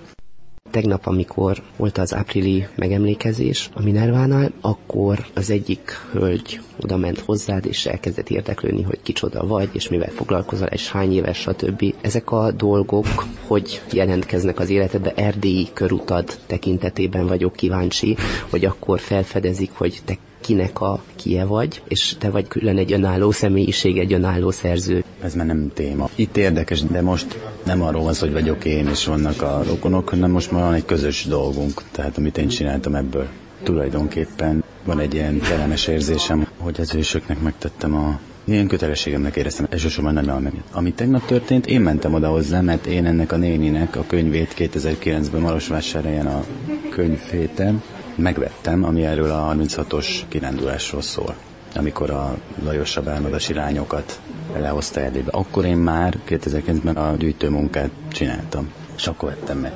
Tegnap, 0.72 1.08
amikor 1.08 1.62
volt 1.78 1.98
az 1.98 2.14
áprili 2.14 2.68
megemlékezés 2.76 3.70
a 3.74 3.82
Minervánál, 3.82 4.52
akkor 4.62 5.26
az 5.34 5.50
egyik 5.50 5.92
hölgy 6.12 6.62
oda 6.84 6.98
ment 6.98 7.20
hozzád, 7.20 7.66
és 7.66 7.86
elkezdett 7.86 8.30
érdeklődni, 8.30 8.82
hogy 8.82 9.00
kicsoda 9.02 9.48
vagy, 9.48 9.70
és 9.72 9.90
mivel 9.90 10.10
foglalkozol, 10.10 10.68
és 10.68 10.92
hány 10.92 11.14
éves, 11.14 11.38
stb. 11.38 11.94
Ezek 12.02 12.32
a 12.32 12.52
dolgok, 12.52 13.06
hogy 13.48 13.82
jelentkeznek 13.92 14.60
az 14.60 14.70
életedbe, 14.70 15.14
erdélyi 15.16 15.68
körutad 15.74 16.38
tekintetében 16.48 17.28
vagyok 17.28 17.54
kíváncsi, 17.54 18.16
hogy 18.50 18.66
akkor 18.66 19.00
felfedezik, 19.00 19.72
hogy 19.74 20.02
te 20.06 20.18
kinek 20.42 20.82
a 20.82 21.04
kie 21.16 21.46
vagy, 21.46 21.82
és 21.88 22.16
te 22.20 22.30
vagy 22.30 22.48
külön 22.48 22.78
egy 22.78 22.94
önálló 22.94 23.32
személyiség, 23.32 23.98
egy 23.98 24.14
önálló 24.14 24.52
szerző. 24.52 25.04
Ez 25.24 25.34
már 25.34 25.46
nem 25.46 25.72
téma. 25.74 26.10
Itt 26.16 26.38
érdekes, 26.38 26.82
de 26.82 27.02
most 27.02 27.40
nem 27.64 27.82
arról 27.82 28.04
van 28.04 28.14
hogy 28.20 28.32
vagyok 28.32 28.66
én, 28.66 28.88
és 28.88 29.06
vannak 29.06 29.42
a 29.42 29.64
rokonok, 29.68 30.10
hanem 30.10 30.32
most 30.32 30.52
már 30.52 30.64
van 30.64 30.74
egy 30.74 30.86
közös 30.86 31.26
dolgunk, 31.26 31.82
tehát 31.92 32.18
amit 32.18 32.38
én 32.38 32.48
csináltam 32.48 32.96
ebből. 32.96 33.28
Tulajdonképpen 33.64 34.64
van 34.84 35.00
egy 35.00 35.14
ilyen 35.14 35.40
kellemes 35.40 35.88
érzésem, 35.88 36.48
hogy 36.58 36.80
az 36.80 36.96
ősöknek 36.96 37.42
megtettem 37.42 37.96
a 37.96 38.20
Ilyen 38.44 38.68
kötelességemnek 38.68 39.36
éreztem, 39.36 39.68
elsősorban 39.70 40.14
nem 40.14 40.30
elmenni. 40.30 40.62
Ami 40.72 40.94
tegnap 40.94 41.26
történt, 41.26 41.68
én 41.68 41.82
mentem 41.82 42.14
oda 42.14 42.30
hozzá, 42.30 42.62
mert 42.62 42.86
én 42.86 43.06
ennek 43.06 43.32
a 43.32 43.38
néninek 43.38 43.96
a 43.96 44.04
könyvét 44.08 44.54
2009-ben 44.58 45.42
Marosvásárhelyen 45.42 46.26
a 46.26 46.44
könyvhéten 46.90 47.82
megvettem, 48.16 48.84
ami 48.84 49.06
erről 49.06 49.32
a 49.32 49.56
36-os 49.56 50.08
kirándulásról 50.28 51.02
szól 51.02 51.36
amikor 51.76 52.10
a 52.10 52.38
Lajosabb 52.64 53.08
álmodasi 53.08 53.54
lányokat 53.54 54.20
lehozta 54.58 55.00
Erdélybe. 55.00 55.32
Akkor 55.32 55.66
én 55.66 55.78
már 55.78 56.18
2009-ben 56.28 56.96
a 56.96 57.16
gyűjtőmunkát 57.16 57.90
csináltam, 58.12 58.72
és 58.96 59.08
akkor 59.08 59.30
vettem 59.30 59.58
meg. 59.58 59.74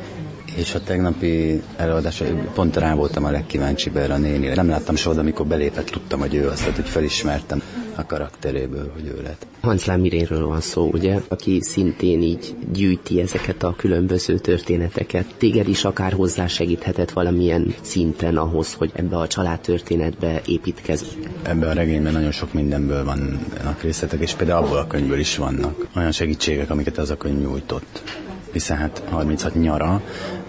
És 0.55 0.75
a 0.75 0.83
tegnapi 0.83 1.61
előadás, 1.77 2.23
pont 2.53 2.77
rá 2.77 2.93
voltam 2.93 3.25
a 3.25 3.29
legkíváncsibb 3.29 3.95
erre 3.95 4.13
a 4.13 4.17
nénire. 4.17 4.55
Nem 4.55 4.69
láttam 4.69 4.95
soha, 4.95 5.19
amikor 5.19 5.45
belépett, 5.45 5.85
tudtam, 5.85 6.19
hogy 6.19 6.35
ő 6.35 6.47
az, 6.47 6.59
tehát, 6.59 6.75
hogy 6.75 6.89
felismertem 6.89 7.61
a 7.95 8.05
karakteréből, 8.05 8.91
hogy 8.93 9.05
ő 9.05 9.21
lett. 9.23 9.45
Hans 9.65 9.85
Mirénről 9.85 10.47
van 10.47 10.61
szó, 10.61 10.89
ugye, 10.93 11.19
aki 11.27 11.59
szintén 11.61 12.21
így 12.21 12.55
gyűjti 12.73 13.21
ezeket 13.21 13.63
a 13.63 13.75
különböző 13.77 14.37
történeteket. 14.37 15.25
Téged 15.37 15.67
is 15.67 15.85
akár 15.85 16.13
hozzá 16.13 16.47
segíthetett 16.47 17.11
valamilyen 17.11 17.75
szinten 17.81 18.37
ahhoz, 18.37 18.73
hogy 18.73 18.91
ebbe 18.93 19.17
a 19.17 19.27
családtörténetbe 19.27 20.41
építkezz. 20.45 21.03
Ebben 21.43 21.69
a 21.69 21.73
regényben 21.73 22.13
nagyon 22.13 22.31
sok 22.31 22.53
mindenből 22.53 23.05
vannak 23.05 23.81
részletek, 23.81 24.19
és 24.19 24.33
például 24.33 24.65
abból 24.65 24.77
a 24.77 24.87
könyvből 24.87 25.19
is 25.19 25.37
vannak 25.37 25.87
olyan 25.95 26.11
segítségek, 26.11 26.69
amiket 26.69 26.97
az 26.97 27.09
a 27.09 27.17
könyv 27.17 27.39
nyújtott 27.39 28.03
hiszen 28.51 28.77
hát 28.77 29.03
36 29.09 29.55
nyara, 29.55 30.01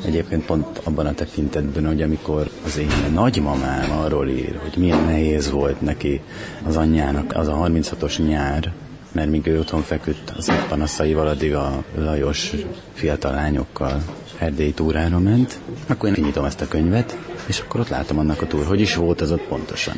egyébként 0.05 0.45
pont 0.45 0.81
abban 0.85 1.07
a 1.07 1.15
tekintetben, 1.15 1.87
hogy 1.87 2.03
amikor 2.03 2.51
az 2.65 2.79
én 2.79 3.13
nagymamám 3.15 3.91
arról 3.91 4.29
ír, 4.29 4.59
hogy 4.63 4.77
milyen 4.77 5.05
nehéz 5.05 5.51
volt 5.51 5.81
neki 5.81 6.21
az 6.67 6.77
anyjának 6.77 7.33
az 7.35 7.49
a 7.49 7.57
36-os 7.57 8.27
nyár, 8.29 8.73
mert 9.17 9.31
míg 9.31 9.47
ő 9.47 9.59
otthon 9.59 9.83
feküdt 9.83 10.31
az 10.37 10.51
panaszaival, 10.69 11.27
addig 11.27 11.55
a 11.55 11.85
Lajos 11.95 12.53
fiatal 12.93 13.33
lányokkal 13.33 14.03
erdélyi 14.39 14.73
túrára 14.73 15.19
ment, 15.19 15.59
akkor 15.87 16.09
én 16.09 16.25
nyitom 16.25 16.45
ezt 16.45 16.61
a 16.61 16.69
könyvet, 16.69 17.17
és 17.47 17.61
akkor 17.61 17.81
ott 17.81 17.89
látom 17.89 18.19
annak 18.19 18.43
a 18.43 18.47
túr, 18.47 18.65
hogy 18.65 18.81
is 18.81 18.95
volt 18.95 19.21
az 19.21 19.33
ott 19.33 19.43
pontosan. 19.43 19.95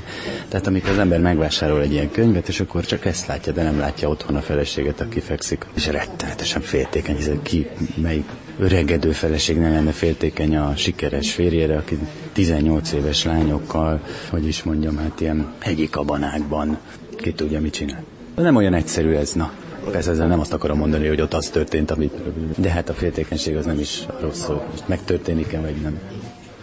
Tehát 0.49 0.67
amikor 0.67 0.91
az 0.91 0.99
ember 0.99 1.21
megvásárol 1.21 1.81
egy 1.81 1.93
ilyen 1.93 2.11
könyvet, 2.11 2.49
és 2.49 2.61
akkor 2.61 2.85
csak 2.85 3.05
ezt 3.05 3.27
látja, 3.27 3.53
de 3.53 3.63
nem 3.63 3.79
látja 3.79 4.09
otthon 4.09 4.37
a 4.37 4.41
feleséget, 4.41 5.01
aki 5.01 5.21
fekszik, 5.21 5.67
és 5.75 5.87
rettenetesen 5.87 6.63
féltékeny, 6.63 7.17
hiszen 7.17 7.43
ki, 7.43 7.67
melyik 7.95 8.29
öregedő 8.59 9.13
feleség 9.13 9.59
nem 9.59 9.73
lenne 9.73 9.93
féltékeny 9.93 10.57
a 10.57 10.77
sikeres 10.77 11.33
férjére, 11.33 11.77
aki 11.77 11.99
18 12.33 12.93
éves 12.93 13.25
lányokkal, 13.25 14.01
hogy 14.31 14.47
is 14.47 14.63
mondjam, 14.63 14.97
hát 14.97 15.21
ilyen 15.21 15.53
hegyi 15.59 15.89
kabanákban, 15.91 16.79
ki 17.17 17.33
tudja, 17.33 17.61
mit 17.61 17.73
csinál. 17.73 18.05
Nem 18.39 18.57
olyan 18.57 18.75
egyszerű 18.75 19.13
ez, 19.13 19.33
na. 19.33 19.53
Persze 19.91 20.11
ezzel 20.11 20.27
nem 20.27 20.41
azt 20.41 20.53
akarom 20.53 20.79
mondani, 20.79 21.07
hogy 21.07 21.21
ott 21.21 21.35
az 21.35 21.49
történt, 21.49 21.91
amit... 21.91 22.13
De 22.57 22.71
hát 22.71 22.89
a 22.89 22.93
féltékenység 22.95 23.57
az 23.57 23.67
nem 23.67 23.79
is 23.79 24.07
rossz 24.21 24.41
szó. 24.41 24.63
Megtörténik-e, 24.87 25.61
vagy 25.61 25.75
nem. 25.83 25.99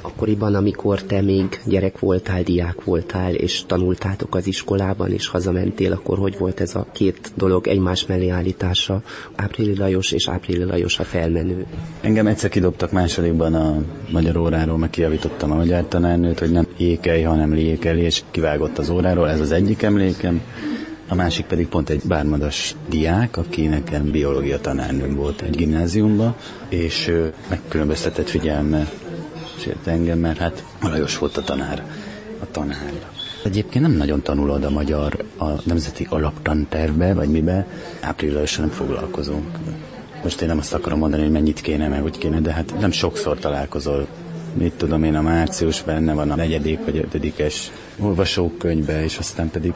Akkoriban, 0.02 0.56
amikor 0.56 1.02
te 1.02 1.22
még 1.22 1.62
gyerek 1.66 2.00
voltál, 2.00 2.44
diák 2.44 2.84
voltál, 2.84 3.34
és 3.34 3.64
tanultátok 3.68 4.36
az 4.36 4.48
iskolában, 4.48 5.12
és 5.12 5.28
hazamentél, 5.28 5.92
akkor 5.92 6.18
hogy 6.18 6.38
volt 6.38 6.60
ez 6.60 6.76
a 6.76 6.88
két 6.92 7.32
dolog 7.36 7.68
egymás 7.68 8.06
mellé 8.06 8.30
állítása? 8.30 9.02
Áprili 9.36 9.78
Lajos 9.78 10.12
és 10.12 10.30
Áprili 10.30 10.64
Lajos 10.64 11.00
a 11.00 11.04
felmenő. 11.04 11.66
Engem 12.02 12.28
egyszer 12.28 12.50
kidobtak 12.50 12.92
másodikban 12.92 13.54
a 13.54 13.82
magyar 14.12 14.38
óráról, 14.38 14.78
meg 14.78 14.90
kiavítottam 14.90 15.52
a 15.52 15.56
magyar 15.56 15.88
tanárnőt, 15.88 16.40
hogy 16.40 16.52
nem 16.52 16.68
ékely, 16.78 17.22
hanem 17.22 17.54
lékeli, 17.54 18.02
és 18.02 18.24
kivágott 18.32 18.78
az 18.78 18.90
óráról. 18.90 19.30
Ez 19.30 19.40
az 19.40 19.52
egyik 19.52 19.82
emlékem. 19.82 20.42
A 21.08 21.16
másik 21.16 21.46
pedig 21.46 21.68
pont 21.68 21.90
egy 21.90 22.02
bármadas 22.04 22.76
diák, 22.90 23.38
aki 23.38 23.68
nekem 23.68 24.12
biológia 24.12 24.60
tanárnőm 24.60 25.16
volt 25.16 25.42
egy 25.42 25.56
gimnáziumban, 25.56 26.36
és 26.70 27.12
megkülönböztetett 27.50 28.30
figyelme 28.30 28.90
sért 29.60 29.88
engem, 29.88 30.20
mert 30.20 30.38
hát 30.38 30.66
Lajos 30.82 31.18
volt 31.18 31.38
a 31.38 31.42
tanár, 31.42 31.86
a 32.40 32.52
tanár. 32.52 32.94
Egyébként 33.44 33.88
nem 33.88 33.96
nagyon 33.96 34.22
tanulod 34.22 34.64
a 34.64 34.70
magyar 34.70 35.26
a 35.38 35.46
nemzeti 35.64 36.08
alaptantervbe, 36.10 37.14
vagy 37.14 37.30
mibe, 37.30 37.68
ápriliosan 38.02 38.66
nem 38.66 38.74
foglalkozunk. 38.74 39.58
Most 40.24 40.42
én 40.42 40.48
nem 40.48 40.58
azt 40.58 40.74
akarom 40.74 41.00
mondani, 41.00 41.22
hogy 41.22 41.32
mennyit 41.32 41.62
kéne, 41.62 41.88
meg 41.88 42.02
hogy 42.02 42.18
kéne, 42.18 42.40
de 42.40 42.52
hát 42.52 42.80
nem 42.80 42.92
sokszor 42.92 43.40
találkozol. 43.40 44.08
Mit 44.54 44.74
tudom 44.74 45.04
én, 45.04 45.16
a 45.16 45.22
március 45.22 45.84
benne 45.84 46.14
van 46.14 46.32
a 46.32 46.36
negyedik 46.36 46.80
vagy 46.86 46.98
ötödikes 46.98 47.72
olvasókönyvbe, 48.00 49.04
és 49.04 49.18
aztán 49.18 49.50
pedig 49.50 49.74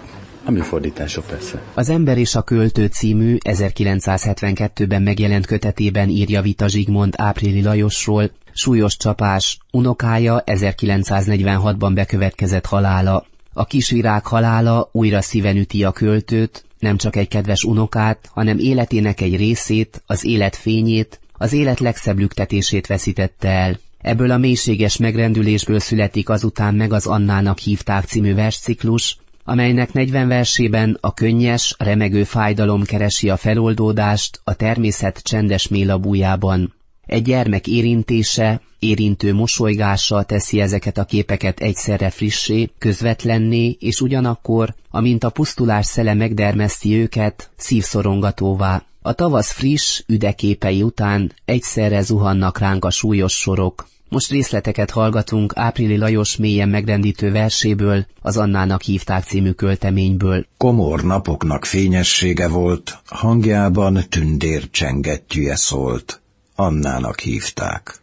a 0.49 0.51
műfordítások 0.51 1.25
persze. 1.25 1.61
Az 1.73 1.89
Ember 1.89 2.17
és 2.17 2.35
a 2.35 2.41
Költő 2.41 2.85
című 2.85 3.37
1972-ben 3.39 5.01
megjelent 5.01 5.45
kötetében 5.45 6.09
írja 6.09 6.41
Vita 6.41 6.67
Zsigmond 6.67 7.13
Áprili 7.17 7.61
Lajosról, 7.61 8.31
súlyos 8.53 8.97
csapás, 8.97 9.57
unokája 9.71 10.43
1946-ban 10.45 11.91
bekövetkezett 11.93 12.65
halála. 12.65 13.25
A 13.53 13.65
kisvirág 13.65 14.25
halála 14.25 14.89
újra 14.91 15.21
szíven 15.21 15.57
üti 15.57 15.83
a 15.83 15.91
költőt, 15.91 16.65
nem 16.79 16.97
csak 16.97 17.15
egy 17.15 17.27
kedves 17.27 17.63
unokát, 17.63 18.29
hanem 18.33 18.57
életének 18.57 19.21
egy 19.21 19.35
részét, 19.35 20.03
az 20.05 20.25
élet 20.25 20.55
fényét, 20.55 21.19
az 21.33 21.53
élet 21.53 21.79
legszebb 21.79 22.17
lüktetését 22.17 22.87
veszítette 22.87 23.49
el. 23.49 23.79
Ebből 24.01 24.31
a 24.31 24.37
mélységes 24.37 24.97
megrendülésből 24.97 25.79
születik 25.79 26.29
azután 26.29 26.75
meg 26.75 26.93
az 26.93 27.05
Annának 27.05 27.57
hívták 27.57 28.05
című 28.05 28.33
versciklus, 28.33 29.17
amelynek 29.49 29.93
40 29.93 30.27
versében 30.27 30.97
a 31.01 31.13
könnyes, 31.13 31.75
remegő 31.77 32.23
fájdalom 32.23 32.83
keresi 32.83 33.29
a 33.29 33.37
feloldódást 33.37 34.41
a 34.43 34.53
természet 34.53 35.19
csendes 35.23 35.67
mélabújában. 35.67 36.73
Egy 37.05 37.21
gyermek 37.21 37.67
érintése, 37.67 38.61
érintő 38.79 39.33
mosolygással 39.33 40.23
teszi 40.23 40.59
ezeket 40.61 40.97
a 40.97 41.03
képeket 41.03 41.59
egyszerre 41.59 42.09
frissé, 42.09 42.69
közvetlenné, 42.77 43.77
és 43.79 44.01
ugyanakkor, 44.01 44.73
amint 44.89 45.23
a 45.23 45.29
pusztulás 45.29 45.85
szele 45.85 46.13
megdermeszti 46.13 46.95
őket, 46.95 47.49
szívszorongatóvá. 47.57 48.83
A 49.01 49.13
tavasz 49.13 49.51
friss, 49.51 50.03
üdeképei 50.07 50.83
után 50.83 51.31
egyszerre 51.45 52.01
zuhannak 52.01 52.59
ránk 52.59 52.85
a 52.85 52.89
súlyos 52.89 53.33
sorok, 53.33 53.87
most 54.09 54.29
részleteket 54.29 54.91
hallgatunk 54.91 55.53
Áprili 55.55 55.97
Lajos 55.97 56.37
mélyen 56.37 56.69
megrendítő 56.69 57.31
verséből, 57.31 58.05
az 58.21 58.37
Annának 58.37 58.81
hívták 58.81 59.23
című 59.23 59.51
költeményből. 59.51 60.45
Komor 60.57 61.03
napoknak 61.03 61.65
fényessége 61.65 62.47
volt, 62.47 62.99
hangjában 63.05 64.03
tündér 64.09 64.69
csengettyűje 64.69 65.55
szólt. 65.55 66.21
Annának 66.55 67.19
hívták. 67.19 68.01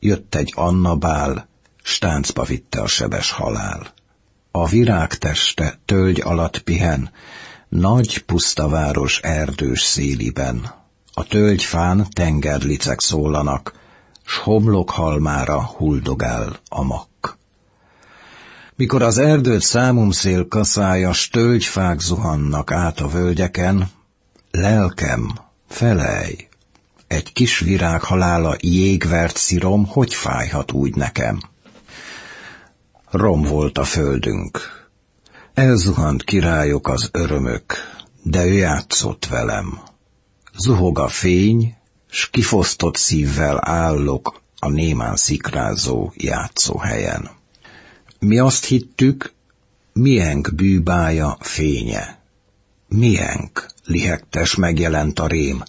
Jött 0.00 0.34
egy 0.34 0.52
Anna 0.56 0.96
bál, 0.96 1.48
stáncba 1.82 2.44
vitte 2.44 2.80
a 2.80 2.86
sebes 2.86 3.30
halál. 3.30 3.86
A 4.50 4.66
virágteste 4.66 5.78
tölgy 5.84 6.20
alatt 6.20 6.58
pihen, 6.58 7.10
nagy 7.68 8.18
pusztaváros 8.18 9.20
erdős 9.20 9.80
széliben. 9.80 10.74
A 11.12 11.24
tölgyfán 11.24 12.06
tengerlicek 12.10 13.00
szólanak, 13.00 13.74
s 14.26 14.36
homlokhalmára 14.36 15.64
huldogál 15.64 16.56
a 16.68 16.82
mak. 16.82 17.38
Mikor 18.76 19.02
az 19.02 19.18
erdőt 19.18 19.62
számumszél 19.62 20.48
kaszája, 20.48 21.10
tölgyfák 21.30 22.00
zuhannak 22.00 22.70
át 22.70 23.00
a 23.00 23.08
völgyeken, 23.08 23.90
lelkem, 24.50 25.32
felej, 25.68 26.48
egy 27.06 27.32
kis 27.32 27.58
virág 27.58 28.02
halála 28.02 28.56
jégvert 28.60 29.36
szirom, 29.36 29.86
hogy 29.86 30.14
fájhat 30.14 30.72
úgy 30.72 30.94
nekem? 30.94 31.40
Rom 33.10 33.42
volt 33.42 33.78
a 33.78 33.84
földünk. 33.84 34.60
Elzuhant 35.54 36.24
királyok 36.24 36.88
az 36.88 37.08
örömök, 37.12 37.74
de 38.22 38.44
ő 38.44 38.52
játszott 38.52 39.26
velem. 39.26 39.80
Zuhog 40.56 40.98
a 40.98 41.08
fény, 41.08 41.76
s 42.16 42.30
kifosztott 42.30 42.96
szívvel 42.96 43.58
állok 43.60 44.40
a 44.58 44.68
némán 44.68 45.16
szikrázó 45.16 46.12
játszóhelyen. 46.14 47.30
Mi 48.18 48.38
azt 48.38 48.64
hittük, 48.64 49.32
mienk 49.92 50.54
bűbája 50.54 51.36
fénye. 51.40 52.18
Mienk 52.88 53.66
lihegtes 53.84 54.54
megjelent 54.54 55.18
a 55.18 55.26
rém, 55.26 55.62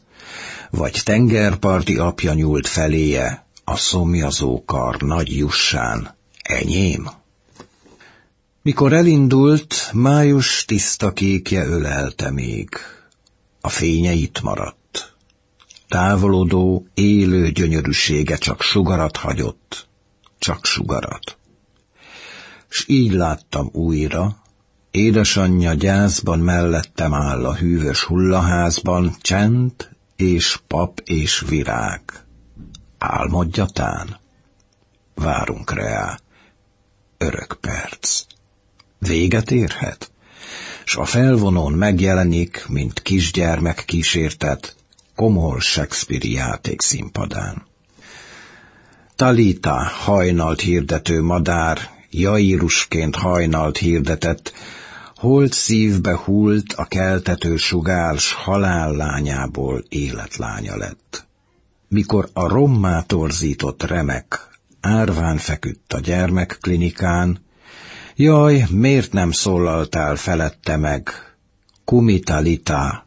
vagy 0.70 1.02
tengerparti 1.04 1.98
apja 1.98 2.34
nyúlt 2.34 2.68
feléje, 2.68 3.46
a 3.64 3.76
szomjazó 3.76 4.64
kar 4.66 5.02
nagy 5.02 5.38
jussán, 5.38 6.16
enyém. 6.42 7.10
Mikor 8.62 8.94
elindult, 8.94 9.90
május 9.94 10.66
tiszta 10.66 11.14
kékje 11.14 11.66
ölelte 11.66 12.32
még. 12.32 12.70
A 13.62 13.70
fénye 13.70 14.12
itt 14.12 14.42
maradt. 14.42 14.77
Távolodó, 15.88 16.88
élő 16.94 17.50
gyönyörűsége 17.50 18.36
csak 18.36 18.62
sugarat 18.62 19.18
hagyott, 19.18 19.88
csak 20.40 20.66
sugarat. 20.66 21.38
S 22.70 22.86
így 22.88 23.12
láttam 23.12 23.70
újra, 23.72 24.38
édesanyja 24.92 25.74
gyászban 25.74 26.40
mellettem 26.40 27.14
áll 27.14 27.46
a 27.46 27.56
hűvös 27.56 28.04
hullaházban, 28.04 29.16
csend 29.22 29.90
és 30.16 30.60
pap 30.68 31.00
és 31.06 31.44
virág. 31.48 32.02
Álmodjatán? 32.98 34.18
Várunk 35.16 35.74
rá. 35.74 36.20
Örök 37.18 37.58
perc. 37.62 38.24
Véget 39.00 39.52
érhet? 39.52 40.12
S 40.86 40.96
a 40.96 41.06
felvonón 41.06 41.74
megjelenik, 41.74 42.66
mint 42.68 43.02
kisgyermek 43.02 43.84
kísértet, 43.86 44.76
komor 45.18 45.62
Shakespeare 45.62 46.28
játék 46.28 46.82
színpadán. 46.82 47.66
Talita 49.16 49.74
hajnalt 50.06 50.62
hirdető 50.62 51.22
madár, 51.22 51.78
jairusként 52.10 53.16
hajnalt 53.16 53.78
hirdetett, 53.78 54.54
holt 55.16 55.54
szívbe 55.54 56.16
hult 56.16 56.74
a 56.74 56.86
keltető 56.86 57.56
sugárs 57.56 58.34
halállányából 58.34 59.84
életlánya 59.90 60.78
lett. 60.78 61.28
Mikor 61.88 62.30
a 62.34 62.48
rommá 62.48 63.02
torzított 63.02 63.84
remek 63.84 64.50
árván 64.82 65.38
feküdt 65.38 65.94
a 65.94 66.00
gyermekklinikán, 66.00 67.46
jaj, 68.16 68.66
miért 68.70 69.14
nem 69.14 69.32
szólaltál 69.32 70.16
felette 70.16 70.76
meg, 70.76 71.10
kumitalita, 71.86 73.07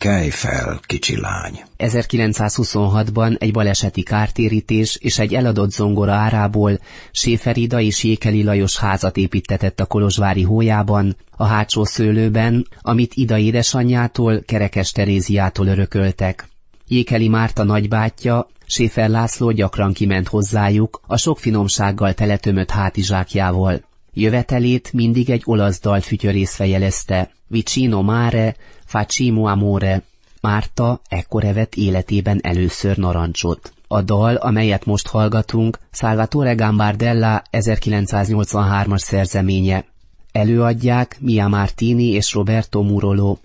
Kelj 0.00 0.30
fel, 0.30 0.80
kicsi 0.86 1.20
lány! 1.20 1.60
1926-ban 1.78 3.40
egy 3.40 3.52
baleseti 3.52 4.02
kártérítés 4.02 4.96
és 5.00 5.18
egy 5.18 5.34
eladott 5.34 5.70
zongora 5.70 6.12
árából 6.12 6.78
Séferida 7.10 7.80
és 7.80 8.04
Jékeli 8.04 8.42
Lajos 8.42 8.76
házat 8.78 9.16
építetett 9.16 9.80
a 9.80 9.86
Kolozsvári 9.86 10.42
hójában, 10.42 11.16
a 11.36 11.44
hátsó 11.44 11.84
szőlőben, 11.84 12.66
amit 12.80 13.14
Ida 13.14 13.38
édesanyjától, 13.38 14.42
Kerekes 14.44 14.92
Teréziától 14.92 15.66
örököltek. 15.66 16.48
Jékeli 16.86 17.28
Márta 17.28 17.64
nagybátyja, 17.64 18.48
Séfer 18.66 19.08
László 19.08 19.50
gyakran 19.50 19.92
kiment 19.92 20.28
hozzájuk, 20.28 21.00
a 21.06 21.16
sok 21.16 21.38
finomsággal 21.38 22.14
teletömött 22.14 22.70
hátizsákjával. 22.70 23.84
Jövetelét 24.12 24.92
mindig 24.92 25.30
egy 25.30 25.42
olasz 25.44 25.80
dal 25.80 26.00
fütyörészve 26.00 26.66
jelezte, 26.66 27.30
Vicino 27.50 28.02
mare, 28.02 28.56
facimo 28.90 29.46
amore. 29.46 30.02
Márta 30.40 31.00
ekkor 31.08 31.44
evett 31.44 31.74
életében 31.74 32.38
először 32.42 32.96
narancsot. 32.96 33.72
A 33.88 34.02
dal, 34.02 34.34
amelyet 34.34 34.84
most 34.84 35.06
hallgatunk, 35.06 35.78
Salvatore 35.92 36.54
Gambardella 36.54 37.42
1983-as 37.52 38.98
szerzeménye. 38.98 39.84
Előadják 40.32 41.16
Mia 41.20 41.48
Martini 41.48 42.04
és 42.04 42.32
Roberto 42.32 42.82
Murolo. 42.82 43.36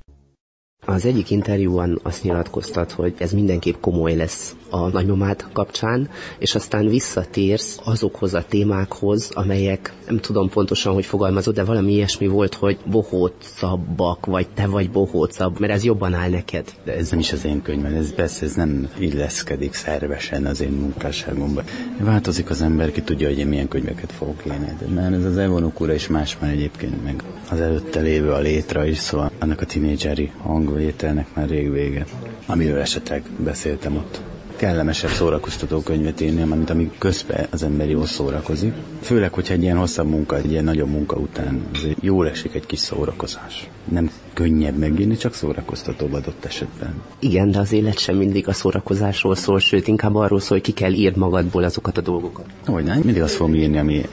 Az 0.85 1.05
egyik 1.05 1.29
interjúban 1.29 1.99
azt 2.03 2.23
nyilatkoztat, 2.23 2.91
hogy 2.91 3.13
ez 3.17 3.31
mindenképp 3.31 3.79
komoly 3.79 4.15
lesz 4.15 4.55
a 4.75 4.89
nagymamád 4.89 5.45
kapcsán, 5.53 6.09
és 6.37 6.55
aztán 6.55 6.87
visszatérsz 6.87 7.79
azokhoz 7.83 8.33
a 8.33 8.43
témákhoz, 8.49 9.29
amelyek 9.33 9.93
nem 10.07 10.19
tudom 10.19 10.49
pontosan, 10.49 10.93
hogy 10.93 11.05
fogalmazod, 11.05 11.55
de 11.55 11.63
valami 11.63 11.91
ilyesmi 11.91 12.27
volt, 12.27 12.53
hogy 12.53 12.77
bohócabbak, 12.85 14.25
vagy 14.25 14.47
te 14.47 14.67
vagy 14.67 14.91
bohócabb, 14.91 15.59
mert 15.59 15.73
ez 15.73 15.83
jobban 15.83 16.13
áll 16.13 16.29
neked. 16.29 16.73
De 16.83 16.95
ez 16.95 17.09
nem 17.09 17.19
is 17.19 17.31
az 17.31 17.45
én 17.45 17.61
könyvem, 17.61 17.95
ez 17.95 18.13
persze 18.13 18.45
ez 18.45 18.53
nem 18.53 18.89
illeszkedik 18.97 19.73
szervesen 19.73 20.45
az 20.45 20.61
én 20.61 20.71
munkásságomba. 20.71 21.63
Változik 21.99 22.49
az 22.49 22.61
ember, 22.61 22.91
ki 22.91 23.01
tudja, 23.01 23.27
hogy 23.27 23.37
én 23.37 23.47
milyen 23.47 23.67
könyveket 23.67 24.11
fogok 24.11 24.41
írni. 24.47 24.77
De 24.79 25.01
már 25.01 25.13
ez 25.13 25.25
az 25.25 25.37
Evonukura 25.37 25.93
is 25.93 26.07
más 26.07 26.37
már 26.39 26.51
egyébként, 26.51 27.03
meg 27.03 27.23
az 27.49 27.59
előtte 27.59 27.99
lévő 27.99 28.31
a 28.31 28.39
létra 28.39 28.85
is, 28.85 28.97
szóval 28.97 29.31
annak 29.39 29.61
a 29.61 29.65
tinédzseri 29.65 30.31
hangvételnek 30.41 31.27
már 31.33 31.49
rég 31.49 31.71
vége, 31.71 32.05
amiről 32.45 32.79
esetleg 32.79 33.23
beszéltem 33.37 33.95
ott 33.95 34.34
kellemesebb 34.55 35.09
szórakoztató 35.09 35.79
könyvet 35.79 36.21
írni, 36.21 36.43
mint 36.43 36.69
ami 36.69 36.91
közben 36.97 37.47
az 37.51 37.63
ember 37.63 37.89
jól 37.89 38.05
szórakozik. 38.05 38.73
Főleg, 39.01 39.33
hogyha 39.33 39.53
egy 39.53 39.61
ilyen 39.61 39.77
hosszabb 39.77 40.07
munka, 40.07 40.37
egy 40.37 40.51
ilyen 40.51 40.63
nagyobb 40.63 40.89
munka 40.89 41.15
után 41.15 41.65
azért 41.73 41.97
jól 42.01 42.29
esik 42.29 42.55
egy 42.55 42.65
kis 42.65 42.79
szórakozás. 42.79 43.69
Nem 43.91 44.11
könnyebb 44.33 44.77
megírni, 44.77 45.17
csak 45.17 45.33
szórakoztatóbb 45.33 46.13
adott 46.13 46.45
esetben. 46.45 46.93
Igen, 47.19 47.51
de 47.51 47.59
az 47.59 47.71
élet 47.71 47.97
sem 47.99 48.15
mindig 48.15 48.47
a 48.47 48.53
szórakozásról 48.53 49.35
szól, 49.35 49.59
sőt, 49.59 49.87
inkább 49.87 50.15
arról 50.15 50.39
szól, 50.39 50.57
hogy 50.57 50.61
ki 50.61 50.71
kell 50.71 50.93
írd 50.93 51.17
magadból 51.17 51.63
azokat 51.63 51.97
a 51.97 52.01
dolgokat. 52.01 52.45
Hogy 52.65 52.83
nem, 52.83 53.01
mindig 53.03 53.21
azt 53.21 53.35
fogom 53.35 53.55
írni, 53.55 53.77
ami 53.77 54.05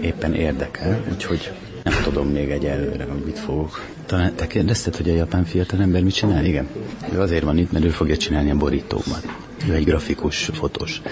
éppen 0.00 0.34
érdekel, 0.34 1.04
úgyhogy 1.12 1.50
nem 1.88 2.02
tudom 2.02 2.28
még 2.28 2.50
egy 2.50 2.64
előre, 2.64 3.04
hogy 3.04 3.22
mit 3.24 3.38
fogok. 3.38 3.84
Talán 4.06 4.34
te 4.34 4.46
kérdezted, 4.46 4.96
hogy 4.96 5.10
a 5.10 5.14
japán 5.14 5.44
fiatal 5.44 5.80
ember 5.80 6.02
mit 6.02 6.14
csinál? 6.14 6.44
Igen. 6.44 6.68
Ő 7.14 7.20
azért 7.20 7.44
van 7.44 7.58
itt, 7.58 7.72
mert 7.72 7.84
ő 7.84 7.88
fogja 7.88 8.16
csinálni 8.16 8.50
a 8.50 8.56
borítóban. 8.56 9.20
Ő 9.68 9.74
egy 9.74 9.84
grafikus 9.84 10.50
fotós. 10.52 11.02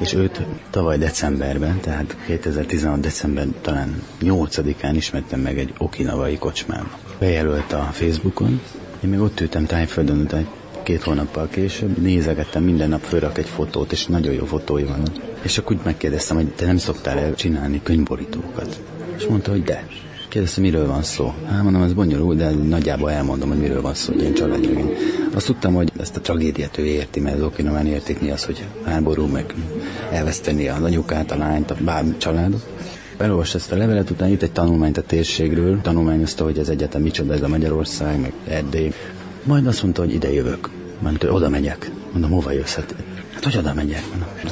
És 0.00 0.14
őt 0.14 0.42
tavaly 0.70 0.98
decemberben, 0.98 1.80
tehát 1.80 2.16
2016 2.26 3.00
december 3.00 3.46
talán 3.60 4.02
8-án 4.22 4.92
ismertem 4.94 5.40
meg 5.40 5.58
egy 5.58 5.72
okinavai 5.78 6.38
kocsmán. 6.38 6.90
Bejelölt 7.18 7.72
a 7.72 7.88
Facebookon, 7.92 8.60
én 9.04 9.10
még 9.10 9.20
ott 9.20 9.40
ültem 9.40 9.66
tájföldön, 9.66 10.18
utána 10.18 10.46
két 10.82 11.02
hónappal 11.02 11.48
később 11.48 11.98
nézegettem, 11.98 12.62
minden 12.62 12.88
nap 12.88 13.02
fölrak 13.02 13.38
egy 13.38 13.48
fotót, 13.48 13.92
és 13.92 14.06
nagyon 14.06 14.34
jó 14.34 14.44
fotói 14.44 14.84
vannak. 14.84 15.14
És 15.42 15.58
akkor 15.58 15.76
úgy 15.76 15.82
megkérdeztem, 15.84 16.36
hogy 16.36 16.46
te 16.46 16.66
nem 16.66 16.76
szoktál 16.76 17.18
el 17.18 17.34
csinálni 17.34 17.80
könyvborítókat. 17.82 18.80
És 19.16 19.26
mondta, 19.26 19.50
hogy 19.50 19.62
de. 19.62 19.86
Kérdezte, 20.34 20.60
miről 20.60 20.86
van 20.86 21.02
szó. 21.02 21.34
Hát 21.46 21.62
mondom, 21.62 21.82
ez 21.82 21.92
bonyolult, 21.92 22.38
de 22.38 22.50
nagyjából 22.50 23.10
elmondom, 23.10 23.48
hogy 23.48 23.58
miről 23.58 23.80
van 23.80 23.94
szó, 23.94 24.12
hogy 24.12 24.22
én 24.22 24.34
családregény. 24.34 24.94
Azt 25.34 25.46
tudtam, 25.46 25.74
hogy 25.74 25.92
ezt 26.00 26.16
a 26.16 26.20
tragédiát 26.20 26.78
ő 26.78 26.84
érti, 26.84 27.20
mert 27.20 27.36
az 27.36 27.42
okinomán 27.42 27.86
értik 27.86 28.20
mi 28.20 28.30
az, 28.30 28.44
hogy 28.44 28.64
háború, 28.84 29.26
meg 29.26 29.54
elveszteni 30.10 30.68
a 30.68 30.76
anyukát, 30.82 31.30
a 31.30 31.36
lányt, 31.36 31.70
a 31.70 31.76
bármi 31.84 32.16
családot. 32.16 32.66
Elolvasta 33.16 33.58
ezt 33.58 33.72
a 33.72 33.76
levelet, 33.76 34.10
utána 34.10 34.32
itt 34.32 34.42
egy 34.42 34.52
tanulmányt 34.52 34.96
a 34.96 35.02
térségről, 35.02 35.80
tanulmányozta, 35.80 36.44
hogy 36.44 36.58
ez 36.58 36.68
egyetem 36.68 37.02
micsoda 37.02 37.32
ez 37.32 37.42
a 37.42 37.48
Magyarország, 37.48 38.20
meg 38.20 38.32
Erdély. 38.48 38.92
Majd 39.44 39.66
azt 39.66 39.82
mondta, 39.82 40.02
hogy 40.02 40.14
ide 40.14 40.32
jövök. 40.32 40.70
Mondta, 40.98 41.26
hogy 41.26 41.36
oda 41.36 41.48
megyek. 41.48 41.90
Mondom, 42.12 42.30
hova 42.30 42.50
jössz? 42.50 42.74
Hát, 42.74 42.94
hát 43.34 43.44
hogy 43.44 43.56
oda 43.56 43.74
megyek? 43.74 44.02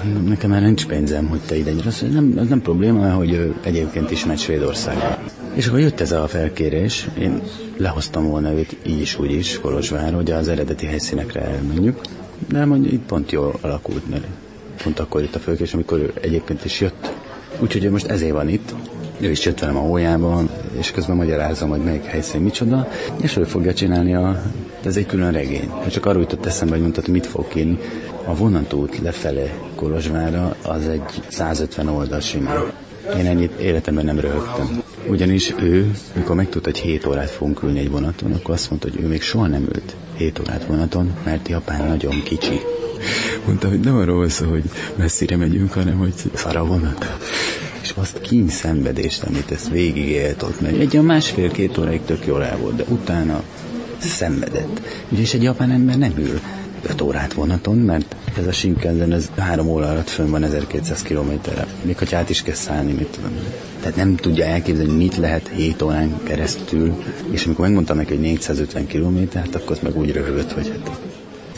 Mondom, 0.04 0.24
nekem 0.24 0.50
már 0.50 0.62
nincs 0.62 0.86
pénzem, 0.86 1.26
hogy 1.26 1.40
te 1.40 1.56
ide 1.56 1.72
gyere. 1.72 2.12
nem, 2.12 2.46
nem 2.48 2.62
probléma, 2.62 3.00
mert 3.00 3.16
hogy 3.16 3.32
ő 3.32 3.54
egyébként 3.62 4.10
is 4.10 4.24
megy 4.24 4.38
Svédországba. 4.38 5.18
És 5.54 5.66
akkor 5.66 5.80
jött 5.80 6.00
ez 6.00 6.12
a 6.12 6.28
felkérés, 6.28 7.08
én 7.18 7.42
lehoztam 7.76 8.26
volna 8.26 8.52
őt 8.52 8.76
így 8.86 9.00
is, 9.00 9.18
úgy 9.18 9.32
is, 9.32 9.58
Kolozsvár, 9.60 10.14
hogy 10.14 10.30
az 10.30 10.48
eredeti 10.48 10.86
helyszínekre 10.86 11.40
elmenjük, 11.40 12.00
de 12.48 12.64
mondjuk 12.64 12.92
itt 12.92 13.06
pont 13.06 13.32
jól 13.32 13.58
alakult, 13.60 14.10
mert 14.10 14.24
pont 14.82 14.98
akkor 14.98 15.20
jött 15.20 15.34
a 15.34 15.38
fölkérés, 15.38 15.74
amikor 15.74 15.98
ő 15.98 16.12
egyébként 16.20 16.64
is 16.64 16.80
jött. 16.80 17.12
Úgyhogy 17.58 17.84
ő 17.84 17.90
most 17.90 18.06
ezért 18.06 18.32
van 18.32 18.48
itt, 18.48 18.74
ő 19.20 19.30
is 19.30 19.44
jött 19.44 19.58
velem 19.58 19.76
a 19.76 19.80
hójában, 19.80 20.50
és 20.78 20.90
közben 20.90 21.16
magyarázom, 21.16 21.68
hogy 21.68 21.82
melyik 21.82 22.04
helyszín 22.04 22.40
micsoda, 22.40 22.88
és 23.20 23.36
ő 23.36 23.44
fogja 23.44 23.74
csinálni 23.74 24.14
a... 24.14 24.42
Ez 24.84 24.96
egy 24.96 25.06
külön 25.06 25.32
regény. 25.32 25.70
Csak 25.90 26.06
arról 26.06 26.22
jutott 26.22 26.46
eszembe, 26.46 26.72
hogy 26.72 26.82
mondtad, 26.82 27.08
mit 27.08 27.26
fog 27.26 27.46
írni. 27.56 27.78
A 28.24 28.34
vonatút 28.34 28.98
lefele 28.98 29.54
Kolozsvára 29.74 30.56
az 30.62 30.88
egy 30.88 31.22
150 31.28 31.88
oldal 31.88 32.20
simán. 32.20 32.72
Én 33.18 33.26
ennyit 33.26 33.60
életemben 33.60 34.04
nem 34.04 34.20
röhögtem. 34.20 34.82
Ugyanis 35.06 35.54
ő, 35.60 35.90
mikor 36.14 36.36
megtudta, 36.36 36.70
hogy 36.70 36.78
7 36.78 37.06
órát 37.06 37.30
fogunk 37.30 37.62
ülni 37.62 37.78
egy 37.78 37.90
vonaton, 37.90 38.32
akkor 38.32 38.54
azt 38.54 38.70
mondta, 38.70 38.88
hogy 38.90 39.00
ő 39.00 39.06
még 39.06 39.22
soha 39.22 39.46
nem 39.46 39.62
ült 39.62 39.96
7 40.16 40.38
órát 40.38 40.64
vonaton, 40.64 41.12
mert 41.24 41.48
Japán 41.48 41.86
nagyon 41.86 42.22
kicsi. 42.22 42.60
Mondta, 43.46 43.68
hogy 43.68 43.80
nem 43.80 43.96
arról 43.96 44.28
szó, 44.28 44.50
hogy 44.50 44.64
messzire 44.96 45.36
megyünk, 45.36 45.72
hanem 45.72 45.98
hogy 45.98 46.14
szar 46.34 46.56
a 46.56 46.64
vonat. 46.64 47.16
És 47.82 47.92
azt 47.96 48.20
kín 48.20 48.48
szenvedést, 48.48 49.22
amit 49.22 49.50
ezt 49.50 49.68
végigélt 49.68 50.42
ott 50.42 50.60
meg. 50.60 50.80
Egy 50.80 50.92
olyan 50.92 51.06
másfél-két 51.06 51.78
óráig 51.78 52.00
tök 52.04 52.26
jól 52.26 52.44
el 52.44 52.56
volt, 52.56 52.76
de 52.76 52.84
utána 52.88 53.42
szenvedett. 53.98 54.80
Ugyanis 55.08 55.34
egy 55.34 55.42
japán 55.42 55.70
ember 55.70 55.98
nem 55.98 56.12
ül 56.18 56.40
5 56.82 57.00
órát 57.00 57.32
vonaton, 57.32 57.78
mert 57.78 58.16
ez 58.38 58.46
a 58.46 58.52
Shinkansen, 58.52 59.12
ez 59.12 59.30
három 59.36 59.68
óra 59.68 59.88
alatt 59.88 60.08
fönn 60.08 60.30
van 60.30 60.42
1200 60.42 61.02
kilométerre. 61.02 61.66
Még 61.82 61.98
hogy 61.98 62.14
át 62.14 62.30
is 62.30 62.42
kell 62.42 62.54
szállni, 62.54 62.92
mit 62.92 63.08
tudom. 63.08 63.30
Tehát 63.80 63.96
nem 63.96 64.16
tudja 64.16 64.44
elképzelni, 64.44 64.92
mit 64.92 65.16
lehet 65.16 65.48
7 65.48 65.82
órán 65.82 66.20
keresztül, 66.22 67.02
és 67.30 67.44
amikor 67.44 67.64
megmondtam 67.64 67.96
neki, 67.96 68.08
hogy 68.08 68.20
450 68.20 68.86
kilométert, 68.86 69.54
akkor 69.54 69.78
meg 69.82 69.96
úgy 69.96 70.12
röhögött, 70.12 70.52
hogy 70.52 70.68
hát 70.68 71.11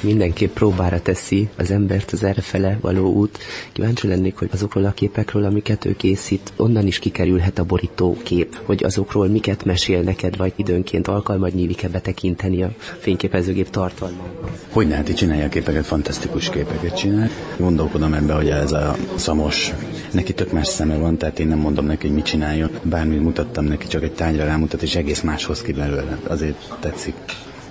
mindenképp 0.04 0.54
próbára 0.54 1.02
teszi 1.02 1.48
az 1.56 1.70
embert 1.70 2.12
az 2.12 2.22
errefele 2.22 2.78
való 2.80 3.12
út. 3.12 3.38
Kíváncsi 3.72 4.08
lennék, 4.08 4.36
hogy 4.36 4.48
azokról 4.52 4.84
a 4.84 4.92
képekről, 4.92 5.44
amiket 5.44 5.84
ő 5.84 5.96
készít, 5.96 6.52
onnan 6.56 6.86
is 6.86 6.98
kikerülhet 6.98 7.58
a 7.58 7.64
borító 7.64 8.16
kép, 8.22 8.56
hogy 8.62 8.84
azokról 8.84 9.28
miket 9.28 9.64
mesél 9.64 10.00
neked, 10.00 10.36
vagy 10.36 10.52
időnként 10.56 11.08
alkalmad 11.08 11.54
nyílik-e 11.54 11.88
betekinteni 11.88 12.62
a 12.62 12.74
fényképezőgép 12.98 13.70
tartalmába. 13.70 14.50
Hogy 14.68 14.88
ne, 14.88 14.94
hát 14.94 15.16
csinálja 15.16 15.48
képeket, 15.48 15.86
fantasztikus 15.86 16.50
képeket 16.50 16.96
csinál. 16.96 17.30
Gondolkodom 17.58 18.14
ebbe, 18.14 18.32
hogy 18.32 18.48
ez 18.48 18.72
a 18.72 18.96
szamos 19.14 19.72
neki 20.10 20.34
tök 20.34 20.52
más 20.52 20.66
szeme 20.66 20.96
van, 20.96 21.16
tehát 21.16 21.38
én 21.38 21.48
nem 21.48 21.58
mondom 21.58 21.86
neki, 21.86 22.06
hogy 22.06 22.16
mit 22.16 22.24
csináljon. 22.24 22.70
Bármit 22.82 23.22
mutattam 23.22 23.64
neki, 23.64 23.86
csak 23.86 24.02
egy 24.02 24.12
tányra 24.12 24.44
rámutat, 24.44 24.82
és 24.82 24.94
egész 24.94 25.20
máshoz 25.20 25.62
ki 25.62 25.72
belőle. 25.72 26.18
Azért 26.26 26.76
tetszik 26.80 27.14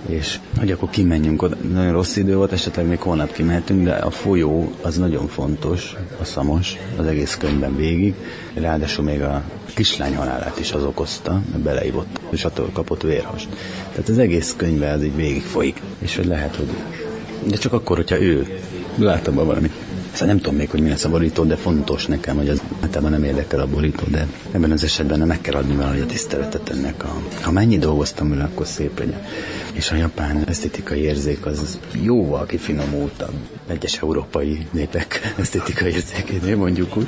és 0.05 0.39
hogy 0.57 0.71
akkor 0.71 0.89
kimenjünk 0.89 1.41
oda. 1.41 1.55
Nagyon 1.73 1.91
rossz 1.91 2.15
idő 2.15 2.35
volt, 2.35 2.51
esetleg 2.51 2.87
még 2.87 2.99
holnap 2.99 3.31
kimehetünk, 3.31 3.83
de 3.83 3.93
a 3.93 4.09
folyó 4.09 4.71
az 4.81 4.97
nagyon 4.97 5.27
fontos, 5.27 5.95
a 6.21 6.23
szamos, 6.23 6.77
az 6.97 7.05
egész 7.05 7.37
könyvben 7.37 7.75
végig. 7.75 8.13
Ráadásul 8.53 9.03
még 9.03 9.21
a 9.21 9.43
kislány 9.75 10.15
halálát 10.15 10.59
is 10.59 10.71
az 10.71 10.83
okozta, 10.83 11.41
beleívott, 11.63 12.19
és 12.29 12.45
attól 12.45 12.69
kapott 12.73 13.01
vérhast. 13.01 13.47
Tehát 13.91 14.09
az 14.09 14.17
egész 14.17 14.53
könyvben 14.57 14.93
az 14.93 15.03
így 15.03 15.15
végig 15.15 15.43
folyik, 15.43 15.81
és 15.99 16.15
hogy 16.15 16.25
lehet, 16.25 16.55
hogy... 16.55 16.67
De 17.43 17.55
csak 17.55 17.73
akkor, 17.73 17.97
hogyha 17.97 18.21
ő 18.21 18.59
láttam 18.95 19.35
valami 19.35 19.71
Szóval 20.13 20.27
nem 20.27 20.37
tudom 20.37 20.55
még, 20.55 20.69
hogy 20.69 20.81
mi 20.81 20.89
lesz 20.89 21.03
a 21.03 21.09
borító, 21.09 21.43
de 21.43 21.55
fontos 21.55 22.05
nekem, 22.05 22.35
hogy 22.35 22.49
az 22.49 22.61
általában 22.81 23.11
nem 23.11 23.23
érdekel 23.23 23.59
a 23.59 23.67
borító, 23.67 24.03
de 24.07 24.27
ebben 24.51 24.71
az 24.71 24.83
esetben 24.83 25.19
meg 25.19 25.41
kell 25.41 25.53
adni 25.53 25.75
valahogy 25.75 25.99
a 25.99 26.05
tiszteletet 26.05 26.69
ennek. 26.69 27.03
A, 27.03 27.21
ha 27.41 27.51
mennyi 27.51 27.77
dolgoztam 27.77 28.29
vele, 28.29 28.43
akkor 28.43 28.67
szép 28.67 28.99
legyen. 28.99 29.25
És 29.73 29.91
a 29.91 29.95
japán 29.95 30.43
esztétikai 30.47 30.99
érzék 30.99 31.45
az 31.45 31.79
jóval 32.01 32.45
kifinomultabb 32.45 33.33
egyes 33.67 34.01
európai 34.01 34.67
népek 34.71 35.21
esztétikai 35.39 35.91
érzékénél, 35.91 36.57
mondjuk 36.57 36.97
úgy. 36.97 37.07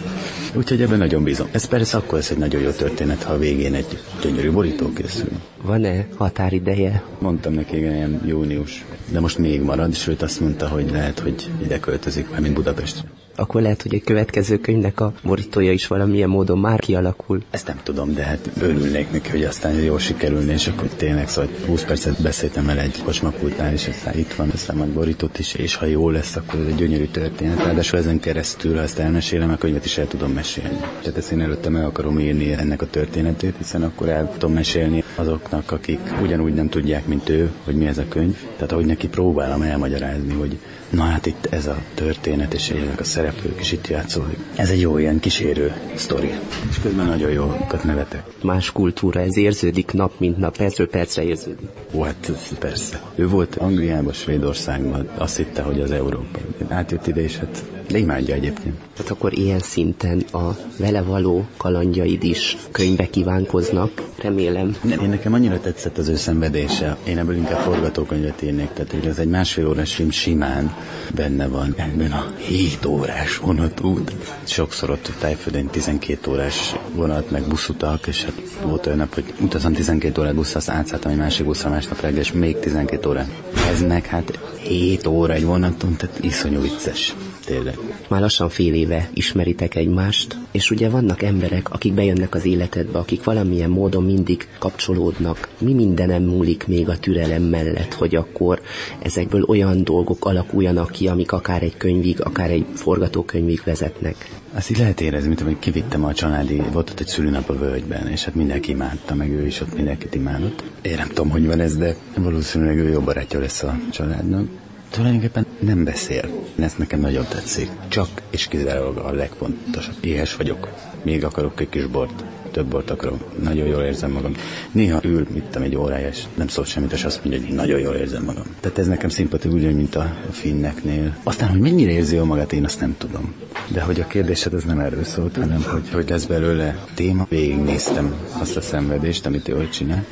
Úgyhogy 0.54 0.82
ebben 0.82 0.98
nagyon 0.98 1.24
bízom. 1.24 1.48
Ez 1.52 1.66
persze 1.66 1.98
akkor 1.98 2.14
lesz 2.18 2.30
egy 2.30 2.38
nagyon 2.38 2.62
jó 2.62 2.70
történet, 2.70 3.24
ha 3.24 3.34
a 3.34 3.38
végén 3.38 3.74
egy 3.74 4.00
gyönyörű 4.22 4.52
borító 4.52 4.94
készül. 4.94 5.30
Van-e 5.62 6.08
határideje? 6.16 7.04
Mondtam 7.20 7.54
neki, 7.54 7.78
ilyen 7.78 8.22
június. 8.26 8.86
De 9.12 9.20
most 9.20 9.38
még 9.38 9.62
marad, 9.62 9.90
és 9.92 10.08
őt 10.08 10.22
azt 10.22 10.40
mondta, 10.40 10.68
hogy 10.68 10.92
lehet, 10.92 11.20
hogy 11.20 11.52
ide 11.64 11.80
költözik, 11.80 12.30
már 12.30 12.40
mint 12.40 12.54
Budapestre 13.02 13.24
akkor 13.36 13.62
lehet, 13.62 13.82
hogy 13.82 13.94
egy 13.94 14.04
következő 14.04 14.58
könyvnek 14.58 15.00
a 15.00 15.14
borítója 15.24 15.72
is 15.72 15.88
valamilyen 15.88 16.30
módon 16.30 16.60
már 16.60 16.80
kialakul. 16.80 17.42
Ezt 17.50 17.68
nem 17.68 17.80
tudom, 17.84 18.14
de 18.14 18.24
hát 18.24 18.50
örülnék 18.62 19.12
neki, 19.12 19.30
hogy 19.30 19.44
aztán 19.44 19.74
jól 19.74 20.00
sikerülne, 20.00 20.54
és 20.54 20.68
akkor 20.68 20.88
tényleg 20.88 21.30
szóval 21.30 21.50
20 21.66 21.84
percet 21.84 22.22
beszéltem 22.22 22.70
el 22.70 22.80
egy 22.80 23.04
kocsmapultnál, 23.04 23.74
és 23.74 23.88
aztán 23.88 24.18
itt 24.18 24.34
van, 24.34 24.50
aztán 24.50 24.76
majd 24.78 24.90
borított 24.90 25.38
is, 25.38 25.54
és 25.54 25.76
ha 25.76 25.86
jó 25.86 26.10
lesz, 26.10 26.36
akkor 26.36 26.60
ez 26.60 26.68
egy 26.68 26.76
gyönyörű 26.76 27.06
történet. 27.06 27.64
Ráadásul 27.64 28.00
ezen 28.00 28.20
keresztül, 28.20 28.76
ha 28.76 28.82
ezt 28.82 29.00
elmesélem, 29.00 29.50
a 29.50 29.56
könyvet 29.56 29.86
is 29.86 29.98
el 29.98 30.08
tudom 30.08 30.32
mesélni. 30.32 30.80
Tehát 31.02 31.18
ezt 31.18 31.32
én 31.32 31.42
előtte 31.42 31.70
meg 31.70 31.84
akarom 31.84 32.20
írni 32.20 32.54
ennek 32.54 32.82
a 32.82 32.90
történetét, 32.90 33.56
hiszen 33.58 33.84
akkor 33.84 34.10
el 34.10 34.32
tudom 34.32 34.54
mesélni 34.54 35.04
azoknak, 35.16 35.72
akik 35.72 36.00
ugyanúgy 36.22 36.54
nem 36.54 36.70
tudják, 36.70 37.06
mint 37.06 37.30
ő, 37.30 37.52
hogy 37.64 37.76
mi 37.76 37.86
ez 37.86 37.98
a 37.98 38.08
könyv. 38.10 38.38
Tehát 38.56 38.72
ahogy 38.72 38.86
neki 38.86 39.08
próbálom 39.08 39.62
elmagyarázni, 39.62 40.34
hogy 40.34 40.58
Na 40.90 41.04
hát 41.04 41.26
itt 41.26 41.48
ez 41.50 41.68
a 41.68 41.78
történet, 41.94 42.54
és 42.54 42.70
ezek 42.70 43.00
a 43.00 43.04
szereplők 43.04 43.60
is 43.60 43.72
itt 43.72 43.88
játszódik. 43.88 44.38
Ez 44.56 44.70
egy 44.70 44.80
jó 44.80 44.98
ilyen 44.98 45.20
kísérő 45.20 45.74
sztori. 45.96 46.32
És 46.70 46.80
közben 46.80 47.06
nagyon 47.06 47.32
jókat 47.32 47.84
nevetek. 47.84 48.24
Más 48.42 48.72
kultúra, 48.72 49.20
ez 49.20 49.38
érződik 49.38 49.92
nap 49.92 50.12
mint 50.18 50.38
nap, 50.38 50.58
percről 50.58 50.90
percre 50.90 51.24
érződik. 51.24 51.68
Ó, 51.94 52.02
hát 52.02 52.32
persze. 52.60 53.02
Ő 53.16 53.28
volt 53.28 53.56
Angliában, 53.56 54.14
Svédországban, 54.14 55.10
azt 55.18 55.38
hitte, 55.38 55.62
hogy 55.62 55.82
az 55.82 55.92
Európa. 55.92 56.40
Átjött 56.70 57.08
ide, 57.08 57.22
és 57.22 57.38
hát 57.38 57.64
de 57.92 57.98
imádja 57.98 58.34
egyébként. 58.34 58.76
Tehát 58.96 59.12
akkor 59.12 59.34
ilyen 59.34 59.60
szinten 59.60 60.20
a 60.32 60.58
vele 60.78 61.02
való 61.02 61.46
kalandjaid 61.58 62.24
is 62.24 62.58
könyvbe 62.72 63.10
kívánkoznak, 63.10 64.02
remélem. 64.22 64.76
Nem, 64.82 65.00
én 65.00 65.10
nekem 65.10 65.34
annyira 65.34 65.60
tetszett 65.60 65.98
az 65.98 66.08
ő 66.08 66.16
szenvedése. 66.16 66.98
Én 67.08 67.18
ebből 67.18 67.36
inkább 67.36 67.60
forgatókönyvet 67.60 68.42
írnék, 68.42 68.70
tehát 68.74 68.92
hogy 68.92 69.06
ez 69.06 69.18
egy 69.20 69.28
másfél 69.28 69.68
órás 69.68 69.96
film 69.96 70.10
simán 70.10 70.75
benne 71.16 71.48
van 71.48 71.74
ebben 71.78 72.12
a 72.12 72.34
7 72.38 72.86
órás 72.86 73.38
vonatút. 73.38 74.16
Sokszor 74.44 74.90
ott 74.90 75.12
tájföldön 75.20 75.68
12 75.68 76.32
órás 76.32 76.76
vonat, 76.94 77.32
meg 77.32 77.48
buszutak, 77.48 78.08
és 78.08 78.24
hát 78.24 78.42
volt 78.64 78.86
olyan 78.86 78.98
nap, 78.98 79.14
hogy 79.14 79.34
utazom 79.42 79.74
12 79.74 80.22
órát 80.22 80.36
busz, 80.36 80.56
azt 80.56 80.70
átszálltam 80.70 81.12
egy 81.12 81.18
másik 81.18 81.46
buszra 81.46 81.70
másnap 81.70 82.02
reggel, 82.02 82.20
és 82.20 82.32
még 82.32 82.60
12 82.60 83.10
órát. 83.10 83.30
Ez 83.70 83.82
meg 83.82 84.06
hát 84.06 84.40
7 84.62 85.08
óra 85.08 85.34
egy 85.34 85.46
vonaton, 85.46 85.96
tehát 85.96 86.24
iszonyú 86.24 86.62
vicces 86.62 87.16
tényleg. 87.46 87.78
Már 88.08 88.22
lassan 88.22 88.50
fél 88.50 88.74
éve 88.74 89.10
ismeritek 89.14 89.76
egymást, 89.76 90.38
és 90.52 90.72
ugye 90.72 90.90
vannak 90.90 91.22
emberek, 91.22 91.70
akik 91.72 91.94
bejönnek 91.94 92.36
az 92.36 92.46
életedbe, 92.46 93.00
akik 93.00 93.24
valamilyen 93.24 93.70
módon 93.70 94.04
mindig 94.04 94.48
kapcsolódnak. 94.60 95.50
Mi 95.58 95.74
mindenem 95.74 96.24
múlik 96.24 96.68
még 96.68 96.90
a 96.90 96.98
türelem 96.98 97.44
mellett, 97.44 97.94
hogy 97.94 98.16
akkor 98.16 98.62
ezekből 99.00 99.44
olyan 99.48 99.84
dolgok 99.84 100.26
alakuljanak 100.26 100.64
ki, 100.92 101.08
amik 101.08 101.32
akár 101.32 101.64
egy 101.64 101.78
könyvig, 101.78 102.22
akár 102.22 102.50
egy 102.50 102.66
forgatókönyvig 102.74 103.62
vezetnek. 103.66 104.30
Azt 104.54 104.70
így 104.70 104.78
lehet 104.78 105.02
érezni, 105.02 105.28
mint 105.28 105.42
hogy 105.42 105.60
kivittem 105.60 106.04
a 106.04 106.14
családi, 106.14 106.62
volt 106.72 106.90
ott 106.90 107.00
egy 107.00 107.08
szülőnap 107.08 107.50
a 107.50 107.58
völgyben, 107.58 108.08
és 108.08 108.24
hát 108.24 108.36
mindenki 108.36 108.72
imádta, 108.72 109.16
meg 109.16 109.30
ő 109.30 109.46
is 109.46 109.62
ott 109.62 109.76
mindenkit 109.76 110.16
imádott. 110.16 110.64
Én 110.82 110.96
nem 110.98 111.08
tudom, 111.08 111.30
hogy 111.30 111.46
van 111.46 111.60
ez, 111.60 111.78
de 111.78 111.96
valószínűleg 112.18 112.78
ő 112.78 112.90
jó 112.90 113.00
barátja 113.00 113.40
lesz 113.40 113.64
a 113.64 113.80
családnak 113.92 114.48
tulajdonképpen 114.96 115.46
nem 115.60 115.84
beszél. 115.84 116.30
Ez 116.60 116.74
nekem 116.78 117.00
nagyon 117.00 117.26
tetszik. 117.30 117.70
Csak 117.88 118.08
és 118.30 118.48
kizárólag 118.48 118.98
a 118.98 119.12
legfontosabb. 119.12 119.96
Éhes 120.00 120.36
vagyok. 120.36 120.70
Még 121.04 121.24
akarok 121.24 121.60
egy 121.60 121.70
kis 121.70 121.86
bort. 121.86 122.24
Több 122.52 122.66
bort 122.66 122.90
akarok. 122.90 123.42
Nagyon 123.44 123.68
jól 123.68 123.82
érzem 123.82 124.12
magam. 124.12 124.36
Néha 124.72 125.00
ül, 125.04 125.28
mit 125.34 125.56
egy 125.56 125.76
órája, 125.76 126.08
és 126.08 126.24
nem 126.34 126.48
szólt 126.48 126.68
semmit, 126.68 126.92
és 126.92 127.04
azt 127.04 127.24
mondja, 127.24 127.46
hogy 127.46 127.56
nagyon 127.56 127.80
jól 127.80 127.96
érzem 127.96 128.24
magam. 128.24 128.44
Tehát 128.60 128.78
ez 128.78 128.88
nekem 128.88 129.10
szimpatikus, 129.10 129.56
ugyanúgy, 129.60 129.76
mint 129.76 129.96
a 129.96 130.16
finneknél. 130.32 131.18
Aztán, 131.24 131.50
hogy 131.50 131.60
mennyire 131.60 131.92
érzi 131.92 132.16
jól 132.16 132.26
magát, 132.26 132.54
én 132.54 132.66
azt 132.66 132.80
nem 132.80 132.96
tudom. 132.98 133.34
De 133.68 133.82
hogy 133.82 134.00
a 134.00 134.08
kérdésed 134.08 134.54
ez 134.54 134.64
nem 134.64 134.80
erről 134.80 135.04
szólt, 135.04 135.36
hanem 135.36 135.64
hogy, 135.64 135.90
hogy 135.94 136.10
lesz 136.10 136.26
belőle 136.26 136.86
téma. 136.94 137.26
Végignéztem 137.30 138.14
azt 138.40 138.58
a 138.58 138.62
szenvedést, 138.62 139.26
amit 139.26 139.48
ő 139.48 139.70
csinál. 139.70 140.06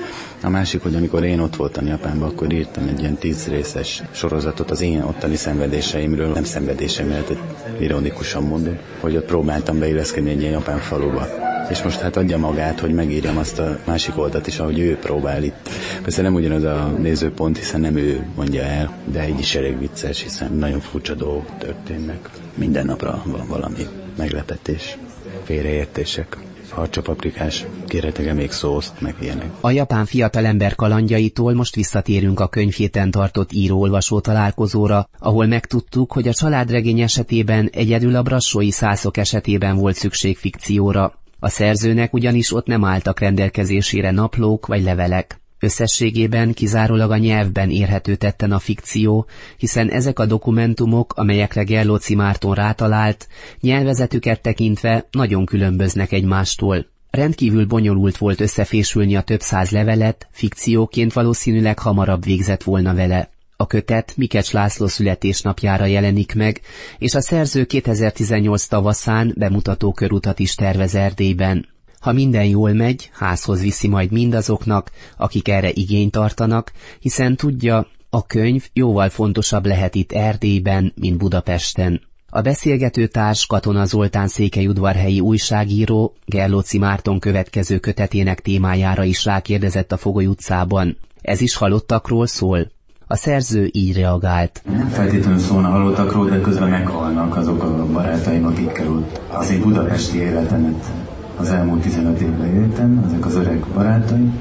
A 0.43 0.49
másik, 0.49 0.82
hogy 0.82 0.95
amikor 0.95 1.23
én 1.23 1.39
ott 1.39 1.56
voltam 1.56 1.86
Japánban, 1.86 2.29
akkor 2.29 2.53
írtam 2.53 2.88
egy 2.88 2.99
ilyen 2.99 3.15
tíz 3.15 3.47
részes 3.47 4.03
sorozatot 4.12 4.71
az 4.71 4.82
én 4.82 5.01
ottani 5.01 5.36
szenvedéseimről, 5.36 6.32
nem 6.32 6.43
szenvedéseim, 6.43 7.08
mert 7.08 7.32
ironikusan 7.79 8.43
mondom, 8.43 8.77
hogy 8.99 9.15
ott 9.15 9.25
próbáltam 9.25 9.79
beilleszkedni 9.79 10.29
egy 10.29 10.39
ilyen 10.39 10.51
japán 10.51 10.77
faluba. 10.77 11.27
És 11.69 11.84
most 11.84 11.99
hát 11.99 12.17
adja 12.17 12.38
magát, 12.38 12.79
hogy 12.79 12.93
megírjam 12.93 13.38
azt 13.38 13.60
a 13.60 13.79
másik 13.86 14.17
oldalt 14.17 14.47
is, 14.47 14.60
ahogy 14.60 14.79
ő 14.79 14.97
próbál 14.97 15.43
itt. 15.43 15.69
Persze 16.01 16.21
nem 16.21 16.34
ugyanaz 16.34 16.63
a 16.63 16.93
nézőpont, 16.97 17.58
hiszen 17.58 17.82
nem 17.82 17.95
ő 17.95 18.26
mondja 18.36 18.61
el, 18.61 18.97
de 19.05 19.28
így 19.28 19.39
is 19.39 19.55
elég 19.55 19.80
vicces, 19.80 20.24
hiszen 20.24 20.53
nagyon 20.53 20.80
furcsa 20.80 21.13
dolgok 21.13 21.57
történnek. 21.57 22.30
Minden 22.55 22.86
napra 22.86 23.24
van 23.26 23.47
valami 23.47 23.88
meglepetés, 24.17 24.97
félreértések 25.43 26.38
harcsapaprikás, 26.74 27.65
kérhetek 27.88 28.34
még 28.34 28.51
szószt, 28.51 29.01
meg 29.01 29.15
ilyenek. 29.21 29.49
A 29.59 29.71
japán 29.71 30.05
fiatalember 30.05 30.76
kalandjaitól 30.76 31.53
most 31.53 31.76
visszatérünk 31.76 32.39
a 32.39 32.47
könyvhéten 32.47 33.11
tartott 33.11 33.51
író-olvasó 33.51 34.19
találkozóra, 34.19 35.09
ahol 35.17 35.45
megtudtuk, 35.45 36.11
hogy 36.11 36.28
a 36.28 36.34
családregény 36.34 36.99
esetében 36.99 37.69
egyedül 37.71 38.15
a 38.15 38.21
brassói 38.21 38.71
szászok 38.71 39.17
esetében 39.17 39.76
volt 39.76 39.95
szükség 39.95 40.38
fikcióra. 40.38 41.13
A 41.39 41.49
szerzőnek 41.49 42.13
ugyanis 42.13 42.53
ott 42.53 42.65
nem 42.65 42.84
álltak 42.86 43.19
rendelkezésére 43.19 44.11
naplók 44.11 44.65
vagy 44.65 44.84
levelek. 44.84 45.42
Összességében 45.64 46.53
kizárólag 46.53 47.11
a 47.11 47.18
nyelvben 47.18 47.70
érhető 47.70 48.16
tetten 48.16 48.51
a 48.51 48.59
fikció, 48.59 49.26
hiszen 49.57 49.89
ezek 49.89 50.20
a 50.20 50.26
dokumentumok, 50.26 51.14
amelyekre 51.14 51.64
Gerlóci 51.64 52.16
Márton 52.16 52.53
rátalált, 52.53 53.28
nyelvezetüket 53.59 54.41
tekintve 54.41 55.07
nagyon 55.11 55.45
különböznek 55.45 56.11
egymástól. 56.11 56.86
Rendkívül 57.09 57.66
bonyolult 57.66 58.18
volt 58.18 58.41
összefésülni 58.41 59.16
a 59.16 59.22
több 59.22 59.41
száz 59.41 59.70
levelet, 59.70 60.28
fikcióként 60.32 61.14
valószínűleg 61.14 61.80
hamarabb 61.80 62.24
végzett 62.24 62.64
volna 62.64 62.93
vele. 62.93 63.30
A 63.57 63.68
kötet 63.68 64.14
Mikecs 64.18 64.51
László 64.51 64.88
születésnapjára 64.88 65.86
jelenik 65.86 66.36
meg, 66.36 66.61
és 66.97 67.14
a 67.14 67.22
szerző 67.22 67.66
2018 67.66 68.66
tavaszán 68.66 69.34
bemutató 69.38 69.93
körutat 69.93 70.39
is 70.39 70.55
tervez 70.55 70.95
Erdélyben. 70.95 71.72
Ha 72.04 72.12
minden 72.12 72.45
jól 72.45 72.74
megy, 72.74 73.10
házhoz 73.14 73.62
viszi 73.62 73.88
majd 73.88 74.12
mindazoknak, 74.12 74.91
akik 75.18 75.47
erre 75.47 75.70
igényt 75.74 76.12
tartanak, 76.12 76.72
hiszen 76.99 77.36
tudja, 77.36 77.88
a 78.10 78.26
könyv 78.26 78.70
jóval 78.74 79.10
fontosabb 79.10 79.66
lehet 79.66 79.95
itt 79.95 80.12
Erdélyben, 80.12 80.93
mint 80.95 81.18
Budapesten. 81.18 82.01
A 82.30 82.41
beszélgető 82.41 83.08
társ 83.08 83.45
Katona 83.45 83.86
Zoltán 83.86 84.28
székelyudvarhelyi 84.28 85.20
újságíró 85.20 86.16
Gerlóci 86.26 86.78
Márton 86.78 87.20
következő 87.20 87.80
kötetének 87.80 88.41
témájára 88.41 89.04
is 89.04 89.26
rákérdezett 89.26 89.91
a 89.91 89.97
Fogoly 89.97 90.26
utcában. 90.26 90.97
Ez 91.22 91.41
is 91.41 91.56
halottakról 91.56 92.28
szól? 92.28 92.72
A 93.08 93.16
szerző 93.16 93.70
így 93.72 93.95
reagált. 93.95 94.62
Nem 94.66 94.89
feltétlenül 94.89 95.39
szólna 95.39 95.68
halottakról, 95.68 96.30
de 96.30 96.41
közben 96.41 96.70
meghalnak 96.70 97.36
azok 97.36 97.64
a 97.64 97.86
barátaim, 97.86 98.45
akikkel 98.45 98.88
ott 98.88 99.22
az 99.30 99.51
én 99.51 99.62
budapesti 99.62 100.18
életemet 100.18 101.03
az 101.43 101.49
elmúlt 101.49 101.81
15 101.81 102.19
évben 102.19 102.55
éltem, 102.55 103.03
ezek 103.07 103.25
az 103.25 103.35
öreg 103.35 103.65
barátaim. 103.73 104.39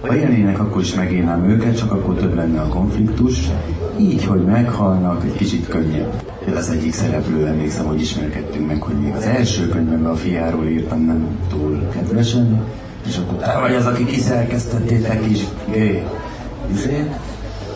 Ha 0.00 0.16
élnének, 0.16 0.60
akkor 0.60 0.82
is 0.82 0.94
megélnám 0.94 1.44
őket, 1.44 1.78
csak 1.78 1.92
akkor 1.92 2.14
több 2.14 2.34
lenne 2.34 2.60
a 2.60 2.68
konfliktus. 2.68 3.50
Így, 3.98 4.24
hogy 4.24 4.44
meghalnak, 4.44 5.24
egy 5.24 5.36
kicsit 5.36 5.68
könnyebb. 5.68 6.22
Az 6.56 6.70
egyik 6.70 6.92
szereplő 6.92 7.46
emlékszem, 7.46 7.86
hogy 7.86 8.00
ismerkedtünk 8.00 8.66
meg, 8.66 8.82
hogy 8.82 8.94
még 8.94 9.12
az 9.14 9.22
első 9.22 9.68
könyvemben 9.68 10.12
a 10.12 10.14
fiáról 10.14 10.66
írtam 10.66 11.04
nem 11.04 11.26
túl 11.48 11.88
kedvesen, 11.92 12.62
és 13.06 13.16
akkor 13.18 13.38
te 13.38 13.58
vagy 13.60 13.74
az, 13.74 13.86
aki 13.86 14.04
kiszerkesztettétek 14.04 15.30
is, 15.30 15.44
gé. 15.72 16.02
Izé? 16.72 17.10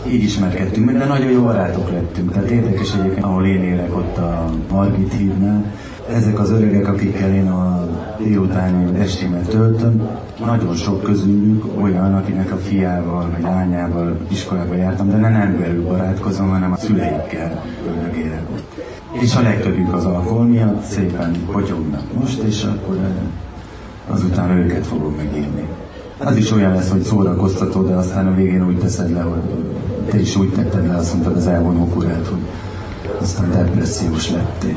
Így 0.06 0.22
ismerkedtünk 0.22 0.86
meg, 0.86 0.98
de 0.98 1.04
nagyon 1.04 1.30
jó 1.30 1.42
barátok 1.42 1.90
lettünk. 1.90 2.32
Tehát 2.32 2.50
érdekes 2.50 2.94
egyébként, 2.94 3.24
ahol 3.24 3.46
én 3.46 3.62
élek 3.62 3.96
ott 3.96 4.16
a 4.16 4.50
Margit 4.70 5.12
hídnál, 5.12 5.64
ezek 6.12 6.38
az 6.38 6.50
öregek, 6.50 6.88
akikkel 6.88 7.34
én 7.34 7.48
a 7.48 7.88
délutáni 8.18 8.98
estimet 8.98 9.48
töltöm, 9.48 10.08
nagyon 10.46 10.74
sok 10.74 11.02
közülük 11.02 11.64
olyan, 11.82 12.14
akinek 12.14 12.52
a 12.52 12.56
fiával 12.56 13.30
vagy 13.30 13.42
lányával 13.42 14.18
iskolába 14.28 14.74
jártam, 14.74 15.10
de 15.10 15.16
nem 15.16 15.58
belül 15.58 15.86
barátkozom, 15.86 16.48
hanem 16.48 16.72
a 16.72 16.76
szüleikkel 16.76 17.64
öldögélek 17.86 18.42
ott. 18.52 18.82
És 19.10 19.34
a 19.36 19.42
legtöbbük 19.42 19.92
az 19.94 20.04
alkohol 20.04 20.44
miatt 20.44 20.82
szépen 20.82 21.32
potyognak 21.52 22.14
most, 22.20 22.42
és 22.42 22.64
akkor 22.64 22.96
eh, 22.96 24.14
azután 24.14 24.50
őket 24.50 24.86
fogom 24.86 25.14
megírni. 25.14 25.68
Az 26.18 26.36
is 26.36 26.52
olyan 26.52 26.74
lesz, 26.74 26.90
hogy 26.90 27.02
szórakoztató, 27.02 27.82
de 27.82 27.94
aztán 27.94 28.26
a 28.26 28.34
végén 28.34 28.66
úgy 28.66 28.78
teszed 28.78 29.10
le, 29.12 29.20
hogy 29.20 29.40
te 30.10 30.20
is 30.20 30.36
úgy 30.36 30.52
tetted 30.52 30.86
le, 30.86 30.96
azt 30.96 31.12
mondtad 31.12 31.36
az 31.36 31.46
elvonó 31.46 31.86
kurát, 31.86 32.26
hogy 32.26 32.42
aztán 33.20 33.50
depressziós 33.50 34.30
lettél. 34.30 34.76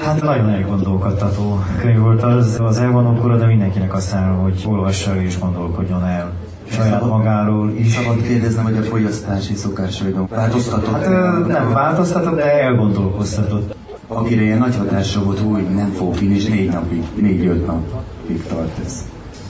Hát 0.00 0.22
nagyon 0.22 0.48
elgondolkodtató 0.48 1.58
könyv 1.78 1.98
volt 1.98 2.22
az, 2.22 2.60
az 2.60 2.78
elvonókora, 2.78 3.36
de 3.36 3.46
mindenkinek 3.46 3.94
azt 3.94 4.12
ajánlom, 4.12 4.42
hogy 4.42 4.64
olvassa 4.66 5.22
és 5.22 5.38
gondolkodjon 5.38 6.04
el 6.04 6.32
saját 6.70 7.06
magáról 7.06 7.72
is. 7.76 7.92
Szabad 7.92 8.22
kérdeznem, 8.22 8.64
hogy 8.64 8.76
a 8.76 8.82
fogyasztási 8.82 9.54
szokásaidon 9.54 10.26
változtatott? 10.30 11.02
Hát, 11.02 11.46
nem 11.46 11.72
változtatott, 11.72 12.34
de 12.34 12.62
elgondolkoztatott. 12.62 13.76
Akire 14.06 14.42
ilyen 14.42 14.58
nagy 14.58 14.76
hatása 14.76 15.22
volt, 15.22 15.38
hogy 15.38 15.74
nem 15.74 15.90
fog 15.90 16.14
finni, 16.14 16.34
és 16.34 16.44
négy 16.44 16.70
napig, 16.70 17.02
négy-öt 17.14 17.66
napig 17.66 18.46
tart 18.46 18.78
ez. 18.84 19.04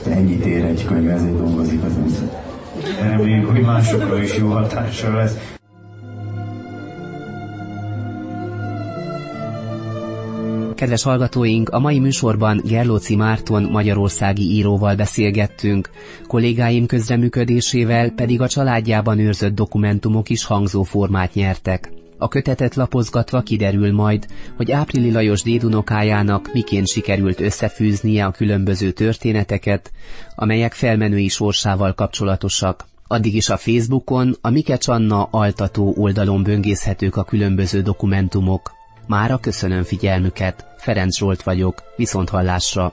Ennyit 0.09 0.45
ér 0.45 0.65
egy 0.65 0.85
könyv, 0.87 1.11
ezért 1.11 1.37
dolgozik 1.37 1.83
az 1.85 1.93
ember. 1.97 2.43
Reméljük, 3.01 3.51
hogy 3.51 3.61
másokra 3.61 4.23
is 4.23 4.37
jó 4.37 4.49
hatással 4.49 5.15
lesz. 5.15 5.54
Kedves 10.85 11.03
hallgatóink, 11.03 11.69
a 11.69 11.79
mai 11.79 11.99
műsorban 11.99 12.63
Gerlóci 12.65 13.17
Márton 13.17 13.63
magyarországi 13.63 14.43
íróval 14.43 14.95
beszélgettünk, 14.95 15.91
kollégáim 16.27 16.87
közreműködésével 16.87 18.11
pedig 18.11 18.41
a 18.41 18.49
családjában 18.49 19.19
őrzött 19.19 19.55
dokumentumok 19.55 20.29
is 20.29 20.45
hangzó 20.45 20.83
formát 20.83 21.35
nyertek. 21.35 21.93
A 22.19 22.29
kötetet 22.29 22.75
lapozgatva 22.75 23.41
kiderül 23.41 23.93
majd, 23.93 24.27
hogy 24.57 24.73
Áprili 24.73 25.13
Lajos 25.13 25.43
dédunokájának 25.43 26.51
miként 26.53 26.89
sikerült 26.89 27.41
összefűznie 27.41 28.25
a 28.25 28.31
különböző 28.31 28.91
történeteket, 28.91 29.93
amelyek 30.35 30.73
felmenői 30.73 31.29
sorsával 31.29 31.95
kapcsolatosak. 31.95 32.85
Addig 33.07 33.35
is 33.35 33.49
a 33.49 33.57
Facebookon, 33.57 34.37
a 34.41 34.51
Mikecs 34.51 34.89
Anna 34.89 35.29
altató 35.31 35.95
oldalon 35.97 36.43
böngészhetők 36.43 37.17
a 37.17 37.25
különböző 37.25 37.81
dokumentumok. 37.81 38.73
Mára 39.07 39.39
köszönöm 39.39 39.83
figyelmüket, 39.83 40.74
Ferenc 40.85 41.17
Zsolt 41.17 41.43
vagyok, 41.43 41.83
viszont 41.97 42.29
hallásra. 42.29 42.93